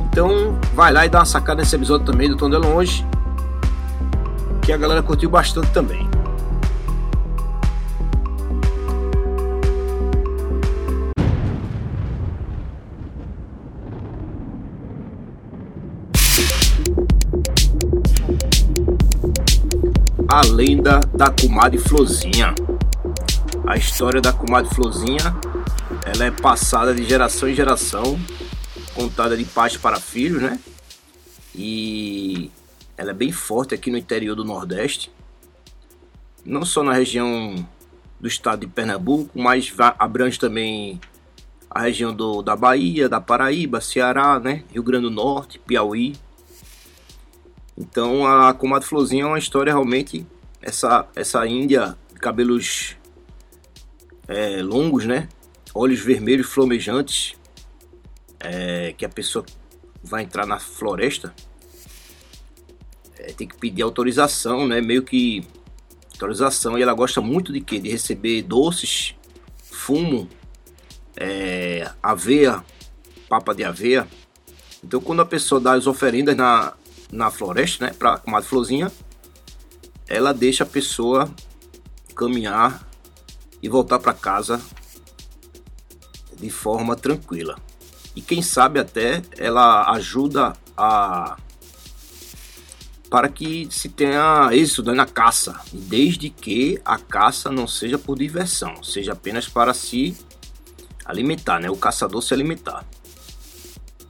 Então, 0.00 0.56
vai 0.74 0.92
lá 0.92 1.06
e 1.06 1.08
dá 1.08 1.20
uma 1.20 1.24
sacada 1.24 1.62
nesse 1.62 1.74
episódio 1.74 2.06
também 2.06 2.28
do 2.28 2.36
Tom 2.36 2.50
DeLonge, 2.50 3.04
que 4.62 4.72
a 4.72 4.76
galera 4.76 5.02
curtiu 5.02 5.30
bastante 5.30 5.70
também. 5.70 6.13
A 20.34 20.40
lenda 20.40 20.98
da 21.14 21.30
comadre 21.30 21.78
Flozinha. 21.78 22.52
A 23.64 23.76
história 23.76 24.20
da 24.20 24.32
comadre 24.32 24.74
Flozinha, 24.74 25.32
ela 26.04 26.24
é 26.24 26.30
passada 26.32 26.92
de 26.92 27.04
geração 27.04 27.48
em 27.48 27.54
geração, 27.54 28.18
contada 28.96 29.36
de 29.36 29.44
pais 29.44 29.76
para 29.76 30.00
filhos, 30.00 30.42
né? 30.42 30.58
E 31.54 32.50
ela 32.96 33.12
é 33.12 33.14
bem 33.14 33.30
forte 33.30 33.76
aqui 33.76 33.92
no 33.92 33.96
interior 33.96 34.34
do 34.34 34.44
Nordeste, 34.44 35.08
não 36.44 36.64
só 36.64 36.82
na 36.82 36.94
região 36.94 37.54
do 38.18 38.26
estado 38.26 38.62
de 38.62 38.66
Pernambuco, 38.66 39.30
mas 39.38 39.72
abrange 40.00 40.36
também 40.36 41.00
a 41.70 41.82
região 41.82 42.12
do, 42.12 42.42
da 42.42 42.56
Bahia, 42.56 43.08
da 43.08 43.20
Paraíba, 43.20 43.80
Ceará, 43.80 44.40
né? 44.40 44.64
Rio 44.72 44.82
Grande 44.82 45.04
do 45.04 45.12
Norte, 45.12 45.60
Piauí. 45.60 46.16
Então 47.76 48.26
a 48.26 48.54
Comadre 48.54 48.88
Florzinha 48.88 49.24
é 49.24 49.26
uma 49.26 49.38
história 49.38 49.72
realmente 49.72 50.26
essa 50.62 51.06
essa 51.14 51.46
índia 51.46 51.96
de 52.12 52.20
cabelos 52.20 52.96
é, 54.28 54.62
longos, 54.62 55.04
né? 55.04 55.28
Olhos 55.74 56.00
vermelhos 56.00 56.46
flamejantes, 56.46 57.34
é, 58.38 58.94
que 58.96 59.04
a 59.04 59.08
pessoa 59.08 59.44
vai 60.02 60.22
entrar 60.22 60.46
na 60.46 60.58
floresta 60.58 61.34
é, 63.24 63.32
tem 63.32 63.48
que 63.48 63.56
pedir 63.56 63.82
autorização, 63.82 64.66
né? 64.66 64.80
Meio 64.80 65.02
que 65.02 65.46
autorização 66.12 66.78
e 66.78 66.82
ela 66.82 66.94
gosta 66.94 67.20
muito 67.20 67.52
de 67.52 67.60
quê? 67.60 67.78
De 67.78 67.88
receber 67.88 68.42
doces, 68.42 69.14
fumo, 69.62 70.28
é, 71.16 71.90
aveia, 72.02 72.62
papa 73.28 73.54
de 73.54 73.64
aveia. 73.64 74.06
Então 74.82 75.00
quando 75.00 75.22
a 75.22 75.26
pessoa 75.26 75.60
dá 75.60 75.72
as 75.72 75.86
oferendas 75.86 76.36
na, 76.36 76.74
na 77.10 77.30
floresta, 77.30 77.86
né, 77.86 77.92
para 77.92 78.20
uma 78.26 78.42
florzinha, 78.42 78.90
ela 80.06 80.32
deixa 80.32 80.64
a 80.64 80.66
pessoa 80.66 81.30
caminhar 82.14 82.86
e 83.62 83.68
voltar 83.68 83.98
para 83.98 84.12
casa 84.12 84.60
de 86.36 86.50
forma 86.50 86.94
tranquila. 86.94 87.56
E 88.14 88.20
quem 88.20 88.42
sabe 88.42 88.78
até 88.78 89.22
ela 89.36 89.90
ajuda 89.92 90.52
a 90.76 91.36
para 93.10 93.28
que 93.28 93.68
se 93.70 93.88
tenha 93.88 94.48
êxito 94.50 94.92
na 94.92 95.06
caça, 95.06 95.60
desde 95.72 96.30
que 96.30 96.80
a 96.84 96.98
caça 96.98 97.48
não 97.48 97.64
seja 97.64 97.96
por 97.96 98.18
diversão, 98.18 98.82
seja 98.82 99.12
apenas 99.12 99.46
para 99.46 99.72
se 99.72 100.16
alimentar, 101.04 101.60
né? 101.60 101.70
O 101.70 101.76
caçador 101.76 102.20
se 102.22 102.34
alimentar. 102.34 102.84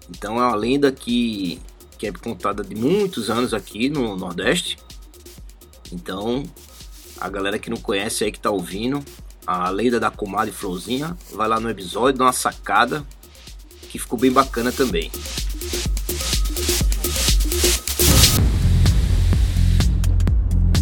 Então 0.09 0.41
é 0.41 0.47
uma 0.47 0.55
lenda 0.55 0.91
que 0.91 1.61
que 1.99 2.07
é 2.07 2.13
contada 2.13 2.63
de 2.63 2.75
muitos 2.75 3.31
anos 3.31 3.55
aqui 3.55 3.89
no 3.89 4.17
Nordeste. 4.17 4.79
Então, 5.93 6.43
a 7.21 7.29
galera 7.29 7.59
que 7.59 7.71
não 7.71 7.77
conhece 7.77 8.25
aí 8.25 8.33
que 8.33 8.41
tá 8.41 8.51
ouvindo, 8.51 9.03
a 9.47 9.69
lenda 9.71 10.01
da 10.01 10.11
comadre 10.11 10.53
Florzinha, 10.53 11.17
vai 11.33 11.49
lá 11.49 11.61
no 11.61 11.71
episódio, 11.71 12.19
dá 12.19 12.25
uma 12.25 12.33
sacada, 12.33 13.05
que 13.91 13.99
ficou 13.99 14.19
bem 14.19 14.33
bacana 14.33 14.73
também. 14.73 15.11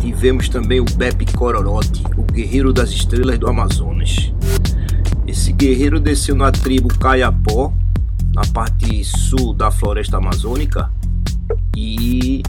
Tivemos 0.00 0.48
também 0.48 0.80
o 0.80 0.84
Beppe 0.84 1.26
Cororote, 1.32 2.02
o 2.16 2.22
guerreiro 2.22 2.72
das 2.72 2.90
estrelas 2.90 3.38
do 3.38 3.48
Amazonas. 3.48 4.32
Esse 5.26 5.52
guerreiro 5.52 5.98
desceu 5.98 6.34
na 6.34 6.52
tribo 6.52 6.88
Caiapó, 6.98 7.72
na 8.34 8.42
parte 8.52 9.04
sul 9.04 9.52
da 9.52 9.70
floresta 9.70 10.16
amazônica, 10.16 10.90
e 11.76 12.42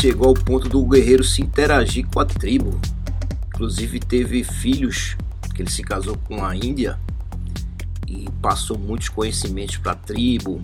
chegou 0.00 0.28
ao 0.28 0.34
ponto 0.34 0.68
do 0.68 0.84
guerreiro 0.84 1.22
se 1.22 1.42
interagir 1.42 2.06
com 2.06 2.20
a 2.20 2.24
tribo. 2.24 2.80
Inclusive 3.48 4.00
teve 4.00 4.42
filhos 4.42 5.16
que 5.54 5.62
ele 5.62 5.70
se 5.70 5.82
casou 5.82 6.16
com 6.16 6.44
a 6.44 6.56
Índia 6.56 6.98
e 8.08 8.28
passou 8.40 8.78
muitos 8.78 9.08
conhecimentos 9.08 9.76
para 9.76 9.92
a 9.92 9.94
tribo, 9.94 10.60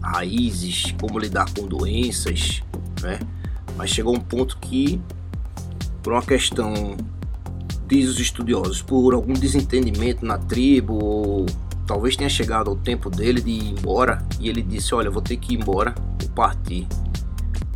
raízes, 0.00 0.92
como 1.00 1.18
lidar 1.18 1.46
com 1.54 1.66
doenças, 1.66 2.62
né? 3.00 3.20
Mas 3.76 3.90
chegou 3.90 4.14
um 4.14 4.20
ponto 4.20 4.58
que, 4.58 5.00
por 6.02 6.12
uma 6.12 6.22
questão, 6.22 6.96
diz 7.86 8.08
os 8.08 8.18
estudiosos, 8.18 8.82
por 8.82 9.14
algum 9.14 9.32
desentendimento 9.32 10.24
na 10.24 10.38
tribo, 10.38 10.94
ou 10.94 11.46
talvez 11.86 12.16
tenha 12.16 12.30
chegado 12.30 12.70
o 12.70 12.76
tempo 12.76 13.10
dele 13.10 13.40
de 13.40 13.50
ir 13.50 13.70
embora, 13.70 14.26
e 14.40 14.48
ele 14.48 14.62
disse: 14.62 14.94
Olha, 14.94 15.10
vou 15.10 15.22
ter 15.22 15.36
que 15.36 15.54
ir 15.54 15.60
embora, 15.60 15.94
vou 16.20 16.30
partir. 16.30 16.86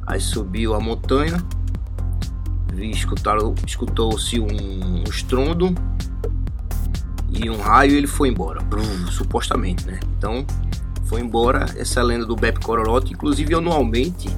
Aí 0.07 0.21
subiu 0.21 0.75
a 0.75 0.81
montanha, 0.81 1.43
escutou-se 3.67 4.39
um, 4.39 4.47
um 4.47 5.05
estrondo 5.05 5.75
e 7.29 7.51
um 7.51 7.59
raio 7.59 7.93
e 7.93 7.97
ele 7.97 8.07
foi 8.07 8.29
embora, 8.29 8.61
supostamente, 9.11 9.87
né? 9.87 9.99
Então 10.17 10.47
foi 11.07 11.21
embora 11.21 11.67
essa 11.77 12.03
lenda 12.03 12.25
do 12.25 12.37
Bep 12.37 12.61
Cororote, 12.61 13.13
inclusive 13.13 13.55
anualmente 13.55 14.29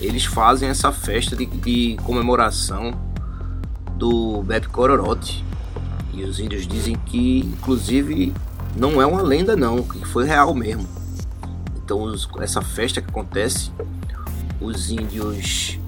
eles 0.00 0.24
fazem 0.24 0.68
essa 0.68 0.92
festa 0.92 1.36
de, 1.36 1.46
de 1.46 1.96
comemoração 2.04 2.92
do 3.96 4.42
Bep 4.42 4.68
Cororote. 4.68 5.44
E 6.12 6.22
os 6.22 6.38
índios 6.38 6.66
dizem 6.66 6.96
que, 7.06 7.40
inclusive, 7.40 8.32
não 8.76 9.00
é 9.00 9.06
uma 9.06 9.22
lenda 9.22 9.56
não, 9.56 9.82
que 9.82 10.04
foi 10.06 10.24
real 10.24 10.54
mesmo. 10.54 10.86
Então 11.76 12.02
os, 12.02 12.28
essa 12.40 12.62
festa 12.62 13.00
que 13.00 13.10
acontece, 13.10 13.70
os 14.60 14.90
índios 14.90 15.78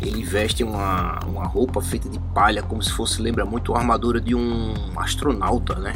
eles 0.00 0.28
vestem 0.28 0.64
uma, 0.64 1.18
uma 1.26 1.44
roupa 1.44 1.80
feita 1.80 2.08
de 2.08 2.18
palha, 2.32 2.62
como 2.62 2.82
se 2.82 2.92
fosse, 2.92 3.20
lembra 3.20 3.44
muito 3.44 3.74
a 3.74 3.78
armadura 3.78 4.20
de 4.20 4.34
um 4.34 4.74
astronauta, 4.96 5.74
né? 5.76 5.94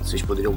Vocês 0.00 0.22
poderiam 0.22 0.54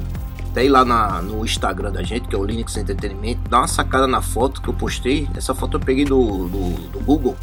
até 0.50 0.64
ir 0.64 0.68
lá 0.68 0.84
na, 0.84 1.20
no 1.20 1.44
Instagram 1.44 1.90
da 1.90 2.02
gente, 2.04 2.28
que 2.28 2.34
é 2.34 2.38
o 2.38 2.44
Linux 2.44 2.76
Entretenimento, 2.76 3.40
dá 3.48 3.58
uma 3.58 3.66
sacada 3.66 4.06
na 4.06 4.22
foto 4.22 4.62
que 4.62 4.68
eu 4.68 4.74
postei. 4.74 5.28
Essa 5.34 5.52
foto 5.52 5.78
eu 5.78 5.80
peguei 5.80 6.04
do, 6.04 6.48
do, 6.48 6.90
do 6.90 7.00
Google. 7.00 7.36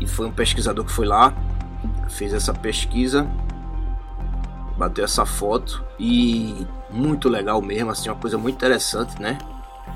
E 0.00 0.06
foi 0.06 0.26
um 0.26 0.32
pesquisador 0.32 0.84
que 0.86 0.90
foi 0.90 1.04
lá, 1.04 1.34
fez 2.08 2.32
essa 2.32 2.54
pesquisa, 2.54 3.28
bateu 4.78 5.04
essa 5.04 5.26
foto 5.26 5.84
e 6.00 6.66
muito 6.88 7.28
legal 7.28 7.60
mesmo, 7.60 7.90
assim, 7.90 8.08
uma 8.08 8.16
coisa 8.16 8.38
muito 8.38 8.54
interessante, 8.56 9.20
né? 9.20 9.36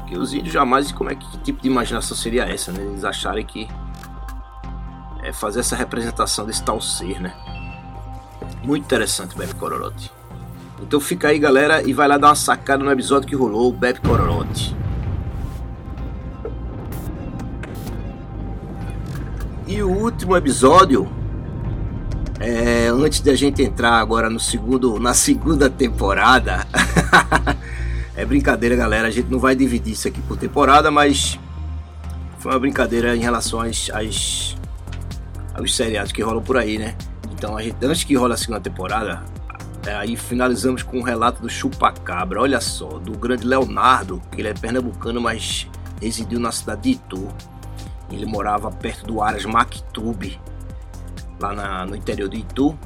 Que 0.07 0.19
os 0.19 0.35
índios 0.35 0.53
jamais, 0.53 0.93
como 0.93 1.09
é 1.09 1.15
que, 1.15 1.27
que 1.31 1.39
tipo 1.39 1.63
de 1.63 1.67
imaginação 1.67 2.15
seria 2.15 2.45
essa, 2.45 2.71
né? 2.71 2.85
Eles 2.85 3.05
acharem 3.05 3.45
que 3.45 3.67
é 5.23 5.33
fazer 5.33 5.61
essa 5.61 5.75
representação 5.75 6.45
desse 6.45 6.63
tal 6.63 6.79
ser, 6.79 7.19
né? 7.23 7.35
Muito 8.63 8.85
interessante, 8.85 9.35
Bebe 9.35 9.55
Cororote. 9.55 10.13
Então 10.83 11.01
fica 11.01 11.29
aí, 11.29 11.39
galera, 11.39 11.83
e 11.83 11.95
vai 11.95 12.07
lá 12.07 12.19
dar 12.19 12.29
uma 12.29 12.35
sacada 12.35 12.85
no 12.85 12.91
episódio 12.93 13.27
que 13.27 13.35
rolou, 13.35 13.73
Bebe 13.73 14.01
Cororote. 14.01 14.77
E 19.67 19.83
o 19.83 19.89
último 19.89 20.37
episódio, 20.37 21.11
é, 22.41 22.89
antes 22.89 23.21
de 23.21 23.31
a 23.31 23.37
gente 23.37 23.63
entrar 23.63 23.99
agora 23.99 24.29
no 24.29 24.41
segundo, 24.41 24.99
na 24.99 25.15
segunda 25.15 25.71
temporada, 25.71 26.67
é 28.17 28.25
brincadeira, 28.25 28.75
galera. 28.75 29.09
A 29.09 29.11
gente 29.11 29.31
não 29.31 29.39
vai 29.39 29.55
dividir 29.55 29.93
isso 29.93 30.09
aqui 30.09 30.21
por 30.23 30.37
temporada, 30.37 30.91
mas 30.91 31.39
foi 32.39 32.53
uma 32.53 32.59
brincadeira 32.59 33.17
em 33.17 33.21
relação 33.21 33.61
às, 33.61 33.91
às 33.91 34.57
aos 35.55 35.75
seriados 35.75 36.13
que 36.13 36.21
rolam 36.21 36.43
por 36.43 36.57
aí, 36.57 36.79
né? 36.79 36.97
Então, 37.33 37.57
a 37.57 37.63
gente, 37.63 37.77
antes 37.85 38.05
que 38.05 38.15
rola 38.15 38.35
a 38.35 38.37
segunda 38.37 38.61
temporada, 38.61 39.23
aí 39.87 40.17
finalizamos 40.17 40.83
com 40.83 40.99
um 40.99 41.03
relato 41.03 41.41
do 41.41 41.49
Chupacabra, 41.49 42.41
olha 42.41 42.61
só, 42.61 42.99
do 42.99 43.13
grande 43.13 43.47
Leonardo, 43.47 44.21
que 44.33 44.41
ele 44.41 44.49
é 44.49 44.55
pernambucano, 44.55 45.21
mas 45.21 45.69
residiu 46.01 46.41
na 46.41 46.51
cidade 46.51 46.83
de 46.83 46.91
Itu. 46.91 47.29
Ele 48.11 48.27
morava 48.27 48.71
perto 48.71 49.07
do 49.07 49.23
Aras 49.23 49.45
Mactube, 49.45 50.41
lá 51.41 51.55
na, 51.55 51.87
no 51.87 51.97
interior 51.97 52.29
de 52.29 52.39
Itu. 52.39 52.77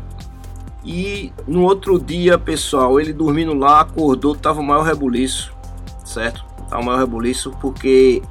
E 0.84 1.32
no 1.46 1.62
outro 1.62 1.98
dia, 1.98 2.38
pessoal, 2.38 3.00
ele 3.00 3.12
dormindo 3.12 3.52
lá, 3.52 3.80
acordou, 3.80 4.34
tava 4.34 4.60
o 4.60 4.64
maior 4.64 4.82
rebuliço, 4.82 5.52
certo? 6.04 6.44
Tava 6.68 6.80
o 6.80 6.84
maior 6.84 6.98
rebuliço 6.98 7.50
porque 7.60 8.22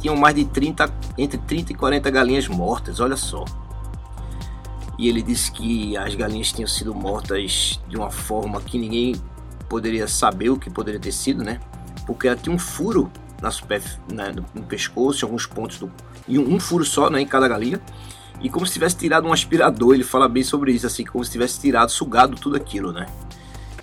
tinham 0.00 0.16
mais 0.16 0.34
de 0.34 0.44
30, 0.44 0.92
entre 1.16 1.38
30 1.38 1.72
e 1.72 1.74
40 1.74 2.10
galinhas 2.10 2.48
mortas, 2.48 2.98
olha 2.98 3.16
só 3.16 3.44
e 4.98 5.08
ele 5.08 5.22
disse 5.22 5.52
que 5.52 5.96
as 5.96 6.14
galinhas 6.14 6.52
tinham 6.52 6.68
sido 6.68 6.94
mortas 6.94 7.80
de 7.88 7.96
uma 7.96 8.10
forma 8.10 8.60
que 8.60 8.78
ninguém 8.78 9.14
poderia 9.68 10.08
saber 10.08 10.50
o 10.50 10.56
que 10.56 10.70
poderia 10.70 11.00
ter 11.00 11.12
sido, 11.12 11.44
né? 11.44 11.60
Porque 12.06 12.28
ela 12.28 12.36
tinha 12.36 12.54
um 12.54 12.58
furo 12.58 13.10
na 13.42 13.50
na, 14.12 14.32
no 14.32 14.62
pescoço, 14.62 15.24
em 15.24 15.26
alguns 15.26 15.44
pontos 15.44 15.78
do, 15.78 15.92
e 16.26 16.38
um, 16.38 16.54
um, 16.54 16.60
furo 16.60 16.84
só, 16.84 17.10
né, 17.10 17.20
em 17.20 17.26
cada 17.26 17.46
galinha, 17.46 17.80
e 18.40 18.50
como 18.50 18.66
se 18.66 18.72
tivesse 18.72 18.96
tirado 18.96 19.26
um 19.26 19.32
aspirador. 19.32 19.94
Ele 19.94 20.04
fala 20.04 20.28
bem 20.28 20.42
sobre 20.42 20.72
isso, 20.72 20.86
assim, 20.86 21.04
como 21.04 21.24
se 21.24 21.30
tivesse 21.30 21.60
tirado, 21.60 21.90
sugado 21.90 22.36
tudo 22.36 22.56
aquilo, 22.56 22.92
né? 22.92 23.06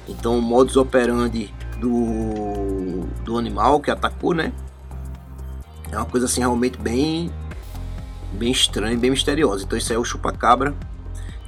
Então, 0.08 0.38
o 0.38 0.42
modus 0.42 0.76
operandi 0.76 1.54
do, 1.80 3.06
do 3.24 3.38
animal 3.38 3.80
que 3.80 3.90
atacou, 3.90 4.34
né? 4.34 4.52
É 5.92 5.98
uma 5.98 6.06
coisa 6.06 6.26
assim 6.26 6.42
realmente 6.42 6.78
bem 6.78 7.32
bem 8.34 8.52
estranha, 8.52 8.98
bem 8.98 9.12
misteriosa. 9.12 9.64
Então, 9.64 9.78
isso 9.78 9.94
é 9.94 9.98
o 9.98 10.04
chupacabra 10.04 10.76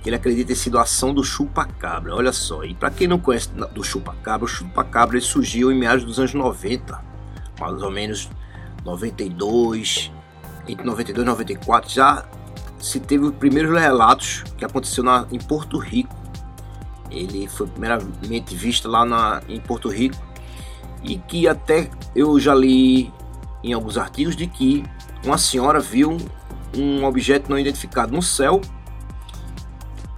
ele 0.06 0.16
acredita 0.16 0.50
ter 0.50 0.56
sido 0.56 0.78
a 0.78 0.84
ação 0.84 1.14
do 1.14 1.24
chupa-cabra. 1.24 2.16
Olha 2.16 2.32
só, 2.32 2.64
e 2.64 2.74
para 2.76 2.92
quem 2.92 3.08
não 3.08 3.20
conhece 3.20 3.50
do 3.50 3.84
chupa-cabra, 3.84 4.46
o 4.46 4.48
chupa-cabra 4.48 5.20
surgiu 5.20 5.72
em 5.72 5.78
meados 5.78 6.06
dos 6.06 6.20
anos 6.20 6.34
90, 6.34 7.02
mais 7.60 7.82
ou 7.82 7.92
menos 7.92 8.30
92, 8.84 10.12
entre 10.68 10.86
92 10.86 11.24
e 11.24 11.28
94, 11.28 11.90
já 11.92 12.26
se 12.86 13.00
teve 13.00 13.26
os 13.26 13.34
primeiros 13.34 13.76
relatos 13.78 14.44
que 14.56 14.64
aconteceu 14.64 15.04
na, 15.04 15.26
em 15.32 15.40
Porto 15.40 15.80
Rico. 15.80 16.16
Ele 17.10 17.48
foi 17.48 17.66
primeiramente 17.66 18.56
visto 18.56 18.88
lá 18.88 19.04
na, 19.04 19.42
em 19.50 19.60
Porto 19.60 19.90
Rico 19.90 20.16
e 21.04 21.18
que 21.18 21.48
até 21.48 21.90
eu 22.16 22.40
já 22.40 22.54
li 22.54 23.12
em 23.64 23.74
alguns 23.74 23.98
artigos 23.98 24.36
de 24.36 24.46
que 24.46 24.84
uma 25.24 25.40
senhora 25.40 25.80
viu 25.80 26.16
um 26.78 27.04
objeto 27.06 27.50
não 27.50 27.58
identificado 27.58 28.14
no 28.14 28.22
céu 28.22 28.62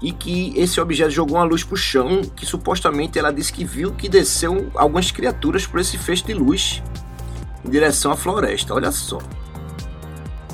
e 0.02 0.12
que 0.12 0.54
esse 0.58 0.82
objeto 0.82 1.12
jogou 1.12 1.38
uma 1.38 1.46
luz 1.46 1.64
para 1.64 1.74
o 1.74 1.78
chão, 1.78 2.22
que 2.36 2.46
supostamente 2.46 3.18
ela 3.18 3.32
disse 3.32 3.54
que 3.54 3.64
viu 3.64 3.94
que 3.94 4.10
desceu 4.10 4.70
algumas 4.76 5.10
criaturas 5.10 5.66
por 5.66 5.80
esse 5.80 5.98
feixe 5.98 6.26
de 6.26 6.34
luz 6.34 6.84
em 7.66 7.70
direção 7.70 8.12
à 8.12 8.18
floresta. 8.18 8.74
Olha 8.74 8.92
só. 8.92 9.20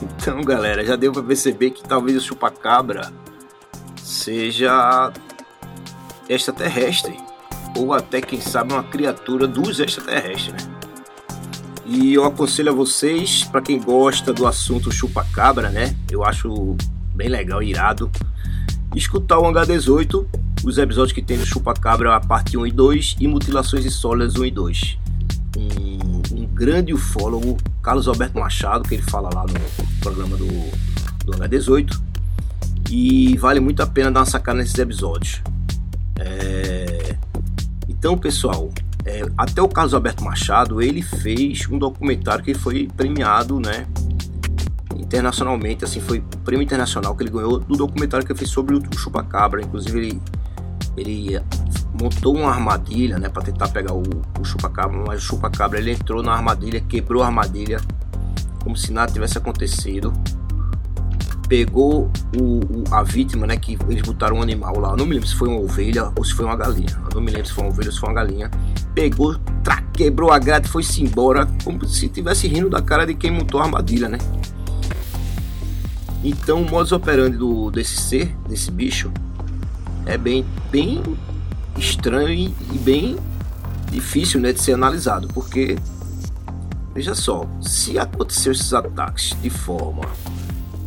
Então, 0.04 0.42
galera, 0.42 0.86
já 0.86 0.98
deu 0.98 1.14
para 1.14 1.24
perceber 1.24 1.72
que 1.72 1.82
talvez 1.82 2.18
o 2.18 2.22
chupacabra 2.22 3.12
seja 3.96 5.14
extraterrestre 6.28 7.18
ou 7.78 7.94
até 7.94 8.22
quem 8.22 8.42
sabe 8.42 8.74
uma 8.74 8.84
criatura 8.84 9.48
dos 9.48 9.80
extraterrestres, 9.80 10.54
né? 10.54 10.74
E 11.86 12.14
eu 12.14 12.26
aconselho 12.26 12.72
a 12.72 12.76
vocês, 12.76 13.44
para 13.46 13.62
quem 13.62 13.80
gosta 13.80 14.34
do 14.34 14.46
assunto 14.46 14.92
chupacabra, 14.92 15.70
né? 15.70 15.96
Eu 16.12 16.24
acho 16.24 16.76
bem 17.16 17.30
legal, 17.30 17.64
irado 17.64 18.12
escutar 18.96 19.40
o 19.40 19.46
Hangar 19.46 19.66
18, 19.66 20.28
os 20.66 20.78
episódios 20.78 21.14
que 21.14 21.22
tem 21.22 21.38
do 21.38 21.46
Chupa 21.46 21.74
Cabra, 21.74 22.16
a 22.16 22.20
parte 22.20 22.58
1 22.58 22.68
e 22.68 22.72
2, 22.72 23.16
e 23.20 23.28
Mutilações 23.28 23.86
Insólitas 23.86 24.36
1 24.36 24.46
e 24.46 24.52
2. 24.52 24.98
Um, 25.58 26.13
um 26.13 26.13
grande 26.64 26.94
ufólogo, 26.94 27.58
Carlos 27.82 28.08
Alberto 28.08 28.40
Machado, 28.40 28.88
que 28.88 28.96
ele 28.96 29.04
fala 29.04 29.30
lá 29.34 29.44
no 29.46 30.00
programa 30.00 30.38
do, 30.38 30.48
do 31.26 31.36
Hangar 31.36 31.50
18. 31.50 32.02
E 32.90 33.36
vale 33.38 33.60
muito 33.60 33.84
a 33.84 33.88
pena 33.88 34.10
dar 34.10 34.22
uma 34.22 34.26
sacada 34.26 34.60
nesses 34.60 34.78
episódios. 34.80 35.42
É... 36.18 37.18
Então, 37.90 38.18
pessoal, 38.18 38.70
é, 39.04 39.24
até 39.38 39.62
o 39.62 39.68
Carlos 39.68 39.94
Alberto 39.94 40.24
Machado, 40.24 40.82
ele 40.82 41.02
fez 41.02 41.68
um 41.70 41.78
documentário 41.78 42.44
que 42.44 42.54
foi 42.54 42.88
premiado, 42.96 43.60
né? 43.60 43.86
internacionalmente, 44.96 45.84
assim, 45.84 46.00
foi 46.00 46.24
prêmio 46.46 46.64
internacional 46.64 47.16
que 47.16 47.24
ele 47.24 47.30
ganhou 47.30 47.60
do 47.60 47.76
documentário 47.76 48.26
que 48.26 48.32
eu 48.32 48.36
fiz 48.36 48.50
sobre 48.50 48.76
o 48.76 48.82
chupacabra. 48.98 49.62
Inclusive, 49.62 50.00
ele, 50.00 50.22
ele 50.96 51.42
montou 52.00 52.36
uma 52.36 52.50
armadilha, 52.50 53.18
né, 53.20 53.30
para 53.30 53.44
tentar 53.44 53.68
pegar 53.70 53.94
o, 53.94 54.04
o 54.40 54.44
chupacabra, 54.44 55.04
mas 55.06 55.24
o 55.24 55.26
chupacabra 55.26 55.80
ele 55.80 55.92
entrou 55.92 56.24
na 56.24 56.34
armadilha, 56.34 56.82
quebrou 56.82 57.22
a 57.22 57.28
armadilha, 57.28 57.80
como 58.64 58.76
se 58.76 58.92
nada 58.92 59.12
tivesse 59.12 59.38
acontecido. 59.38 60.14
Pegou 61.48 62.10
o, 62.40 62.44
o, 62.44 62.84
a 62.90 63.04
vítima, 63.04 63.46
né? 63.46 63.58
Que 63.58 63.78
eles 63.88 64.02
botaram 64.02 64.38
um 64.38 64.42
animal 64.42 64.80
lá. 64.80 64.92
Eu 64.92 64.98
não 64.98 65.06
me 65.06 65.14
lembro 65.14 65.28
se 65.28 65.36
foi 65.36 65.50
uma 65.50 65.60
ovelha 65.60 66.12
ou 66.16 66.24
se 66.24 66.34
foi 66.34 66.46
uma 66.46 66.56
galinha. 66.56 66.90
Eu 67.10 67.16
não 67.16 67.22
me 67.22 67.30
lembro 67.30 67.46
se 67.46 67.54
foi 67.54 67.66
uma 67.66 67.70
ovelha 67.70 67.90
ou 67.90 67.94
se 67.94 68.00
foi 68.00 68.10
uma 68.10 68.16
galinha. 68.16 68.50
Pegou, 68.96 69.36
tra, 69.62 69.82
quebrou 69.94 70.32
a 70.32 70.40
grade 70.40 70.68
foi-se 70.68 71.04
embora. 71.04 71.48
Como 71.64 71.86
se 71.86 72.06
estivesse 72.06 72.48
rindo 72.48 72.70
da 72.70 72.82
cara 72.82 73.06
de 73.06 73.14
quem 73.14 73.30
montou 73.30 73.60
a 73.60 73.66
armadilha, 73.66 74.08
né? 74.08 74.18
Então 76.24 76.62
o 76.62 76.70
modus 76.70 76.94
operandi 76.94 77.38
do, 77.38 77.70
desse 77.70 77.98
ser, 77.98 78.34
desse 78.48 78.72
bicho, 78.72 79.12
é 80.06 80.18
bem, 80.18 80.46
bem 80.72 81.04
estranho 81.84 82.30
e, 82.30 82.78
bem 82.80 83.18
difícil 83.92 84.40
né, 84.40 84.52
de 84.52 84.62
ser 84.62 84.74
analisado, 84.74 85.28
porque 85.28 85.78
veja 86.94 87.14
só, 87.14 87.46
se 87.62 88.00
aconteceu 88.00 88.52
esses 88.52 88.74
ataques 88.74 89.36
de 89.42 89.50
forma 89.50 90.04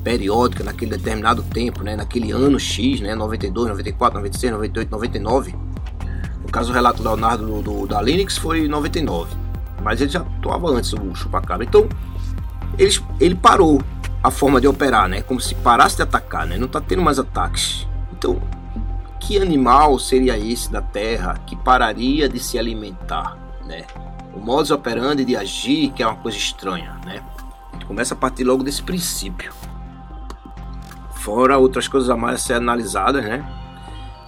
periódica 0.02 0.64
naquele 0.64 0.92
determinado 0.92 1.42
tempo, 1.42 1.82
né, 1.82 1.94
naquele 1.94 2.32
ano 2.32 2.58
X, 2.58 3.00
né, 3.00 3.14
92, 3.14 3.68
94, 3.68 4.18
96, 4.18 4.52
98, 4.52 4.90
99, 4.90 5.54
no 6.42 6.48
caso 6.48 6.70
o 6.70 6.74
relato 6.74 7.02
do 7.02 7.08
Leonardo 7.08 7.46
do, 7.46 7.62
do, 7.62 7.86
da 7.86 8.00
Linux 8.00 8.36
foi 8.36 8.66
99, 8.66 9.34
mas 9.82 10.00
ele 10.00 10.10
já 10.10 10.20
atuava 10.20 10.68
antes 10.70 10.92
o 10.92 11.14
chupacabra, 11.14 11.64
então 11.64 11.88
ele, 12.78 12.98
ele 13.20 13.34
parou 13.34 13.82
a 14.22 14.30
forma 14.30 14.60
de 14.60 14.66
operar, 14.66 15.08
né, 15.08 15.22
como 15.22 15.40
se 15.40 15.54
parasse 15.56 15.96
de 15.96 16.02
atacar, 16.02 16.46
né, 16.46 16.56
não 16.56 16.66
está 16.66 16.80
tendo 16.80 17.02
mais 17.02 17.18
ataques, 17.18 17.86
então 18.16 18.40
que 19.26 19.42
animal 19.42 19.98
seria 19.98 20.38
esse 20.38 20.70
da 20.70 20.80
Terra 20.80 21.34
que 21.44 21.56
pararia 21.56 22.28
de 22.28 22.38
se 22.38 22.56
alimentar, 22.56 23.36
né? 23.66 23.84
O 24.32 24.38
modus 24.38 24.70
operandi 24.70 25.24
de 25.24 25.34
agir, 25.34 25.90
que 25.90 26.00
é 26.00 26.06
uma 26.06 26.14
coisa 26.14 26.38
estranha, 26.38 26.96
né? 27.04 27.20
Começa 27.88 28.14
a 28.14 28.16
partir 28.16 28.44
logo 28.44 28.62
desse 28.62 28.80
princípio. 28.80 29.52
Fora 31.16 31.58
outras 31.58 31.88
coisas 31.88 32.08
a 32.08 32.16
mais 32.16 32.36
a 32.36 32.38
ser 32.38 32.54
analisadas, 32.54 33.24
né? 33.24 33.44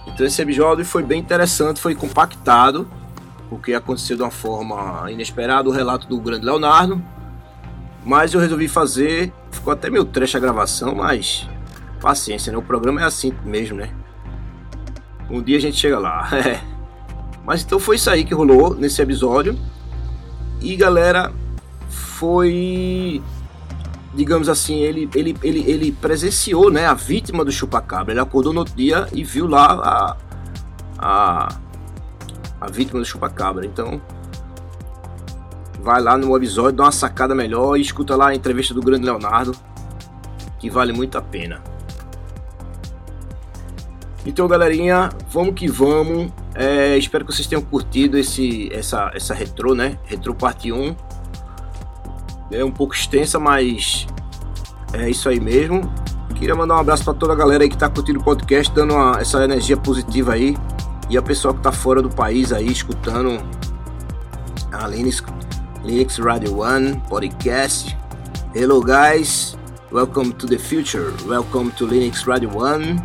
Então 0.05 0.25
esse 0.25 0.41
episódio 0.41 0.83
foi 0.83 1.01
bem 1.01 1.21
interessante, 1.21 1.79
foi 1.79 1.95
compactado, 1.95 2.85
porque 3.49 3.73
aconteceu 3.73 4.17
de 4.17 4.23
uma 4.23 4.31
forma 4.31 5.09
inesperada 5.09 5.69
o 5.69 5.71
relato 5.71 6.07
do 6.09 6.19
grande 6.19 6.45
Leonardo. 6.45 7.01
Mas 8.03 8.33
eu 8.33 8.39
resolvi 8.41 8.67
fazer, 8.67 9.31
ficou 9.49 9.71
até 9.71 9.89
meio 9.89 10.03
trecho 10.03 10.35
a 10.35 10.41
gravação, 10.41 10.93
mas 10.93 11.47
paciência, 12.01 12.51
né? 12.51 12.57
O 12.57 12.61
programa 12.61 12.99
é 12.99 13.05
assim 13.05 13.33
mesmo, 13.45 13.77
né? 13.77 13.93
Um 15.29 15.41
dia 15.41 15.57
a 15.57 15.61
gente 15.61 15.77
chega 15.77 15.99
lá. 15.99 16.29
É. 16.33 16.79
Mas 17.45 17.63
então 17.63 17.79
foi 17.79 17.95
isso 17.95 18.09
aí 18.11 18.23
que 18.23 18.33
rolou 18.33 18.75
nesse 18.75 19.01
episódio. 19.01 19.57
E 20.61 20.75
galera, 20.75 21.31
foi. 21.87 23.21
Digamos 24.13 24.49
assim, 24.49 24.79
ele, 24.79 25.09
ele, 25.15 25.35
ele, 25.41 25.63
ele 25.67 25.91
presenciou 25.91 26.69
né, 26.69 26.85
a 26.85 26.93
vítima 26.93 27.45
do 27.45 27.51
chupacabra. 27.51 28.13
Ele 28.13 28.19
acordou 28.19 28.53
no 28.53 28.59
outro 28.59 28.75
dia 28.75 29.07
e 29.13 29.23
viu 29.23 29.47
lá 29.47 29.65
a, 29.65 30.17
a, 30.97 31.59
a 32.59 32.67
vítima 32.69 32.99
do 32.99 33.05
chupacabra. 33.05 33.65
Então, 33.65 34.01
vai 35.81 36.01
lá 36.01 36.17
no 36.17 36.35
episódio, 36.35 36.73
dá 36.73 36.83
uma 36.83 36.91
sacada 36.91 37.33
melhor 37.33 37.77
e 37.77 37.81
escuta 37.81 38.15
lá 38.15 38.29
a 38.29 38.35
entrevista 38.35 38.73
do 38.73 38.81
grande 38.81 39.05
Leonardo, 39.05 39.55
que 40.59 40.69
vale 40.69 40.91
muito 40.91 41.17
a 41.17 41.21
pena. 41.21 41.63
Então, 44.25 44.47
galerinha, 44.47 45.09
vamos 45.29 45.55
que 45.55 45.67
vamos. 45.67 46.31
É, 46.53 46.97
espero 46.97 47.25
que 47.25 47.33
vocês 47.33 47.47
tenham 47.47 47.61
curtido 47.61 48.17
esse, 48.17 48.69
essa, 48.73 49.11
essa 49.13 49.33
retro, 49.33 49.73
né? 49.73 49.97
Retro 50.05 50.35
parte 50.35 50.71
1. 50.71 50.95
É 52.51 52.63
um 52.65 52.71
pouco 52.71 52.93
extensa, 52.93 53.39
mas 53.39 54.07
é 54.93 55.09
isso 55.09 55.29
aí 55.29 55.39
mesmo. 55.39 55.81
Queria 56.35 56.55
mandar 56.55 56.75
um 56.75 56.79
abraço 56.79 57.03
para 57.03 57.13
toda 57.13 57.33
a 57.33 57.35
galera 57.35 57.63
aí 57.63 57.69
que 57.69 57.77
tá 57.77 57.89
curtindo 57.89 58.19
o 58.19 58.23
podcast, 58.23 58.73
dando 58.73 58.93
uma, 58.93 59.19
essa 59.19 59.43
energia 59.43 59.77
positiva 59.77 60.33
aí. 60.33 60.57
E 61.09 61.17
a 61.17 61.21
pessoa 61.21 61.53
que 61.53 61.61
tá 61.61 61.71
fora 61.71 62.01
do 62.01 62.09
país 62.09 62.51
aí, 62.51 62.67
escutando 62.67 63.41
a 64.71 64.87
Linux, 64.87 65.23
Linux 65.83 66.17
Radio 66.17 66.59
One 66.59 67.01
podcast. 67.09 67.97
Hello, 68.53 68.81
guys. 68.81 69.57
Welcome 69.91 70.33
to 70.33 70.45
the 70.45 70.57
future. 70.57 71.11
Welcome 71.25 71.71
to 71.71 71.85
Linux 71.85 72.25
Radio 72.25 72.55
One. 72.55 73.01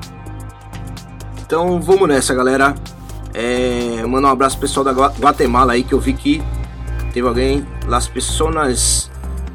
Então 1.46 1.78
vamos 1.78 2.08
nessa, 2.08 2.34
galera. 2.34 2.74
É, 3.34 4.02
mando 4.06 4.26
um 4.26 4.30
abraço 4.30 4.58
pessoal 4.58 4.82
da 4.82 4.92
Guatemala 4.92 5.74
aí 5.74 5.84
que 5.84 5.92
eu 5.92 6.00
vi 6.00 6.14
que 6.14 6.42
teve 7.12 7.26
alguém, 7.28 7.66
Las 7.86 8.08
Personas 8.08 9.10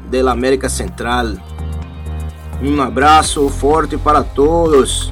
da 0.08 0.30
América 0.30 0.68
Central. 0.68 1.26
Um 2.62 2.80
abraço 2.80 3.48
forte 3.48 3.96
para 3.96 4.22
todos. 4.22 5.10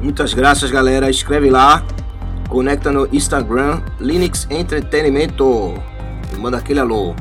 Muitas 0.00 0.32
graças, 0.32 0.70
galera. 0.70 1.10
Escreve 1.10 1.50
lá. 1.50 1.84
Conecta 2.48 2.90
no 2.90 3.06
Instagram 3.12 3.82
Linux 4.00 4.46
Entretenimento. 4.48 5.74
Manda 6.38 6.56
aquele 6.56 6.80
alô. 6.80 7.14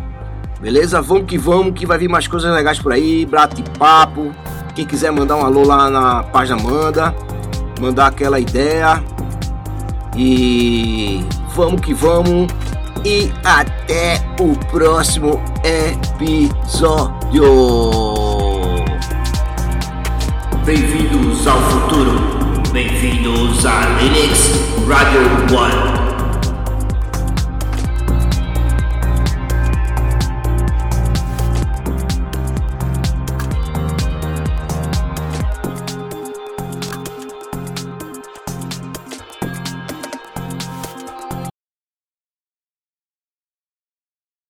Beleza? 0.62 1.02
Vamos 1.02 1.26
que 1.26 1.38
vamos, 1.38 1.74
que 1.74 1.86
vai 1.86 1.98
vir 1.98 2.08
mais 2.08 2.26
coisas 2.26 2.54
legais 2.54 2.80
por 2.80 2.94
aí. 2.94 3.26
Bate 3.26 3.64
papo. 3.78 4.34
Quem 4.74 4.86
quiser 4.86 5.12
mandar 5.12 5.36
um 5.36 5.44
alô 5.44 5.66
lá 5.66 5.90
na 5.90 6.24
página, 6.24 6.58
manda 6.58 7.14
mandar 7.82 8.08
aquela 8.08 8.40
ideia. 8.40 9.04
E 10.16 11.26
vamos 11.56 11.82
que 11.82 11.94
vamos. 11.94 12.48
E 13.04 13.32
até 13.44 14.22
o 14.40 14.56
próximo 14.68 15.42
episódio. 15.64 17.44
Bem-vindos 20.64 21.48
ao 21.48 21.60
futuro. 21.60 22.20
Bem-vindos 22.72 23.66
a 23.66 23.82
Linux 24.00 24.52
Radio 24.88 25.22
One. 25.58 26.01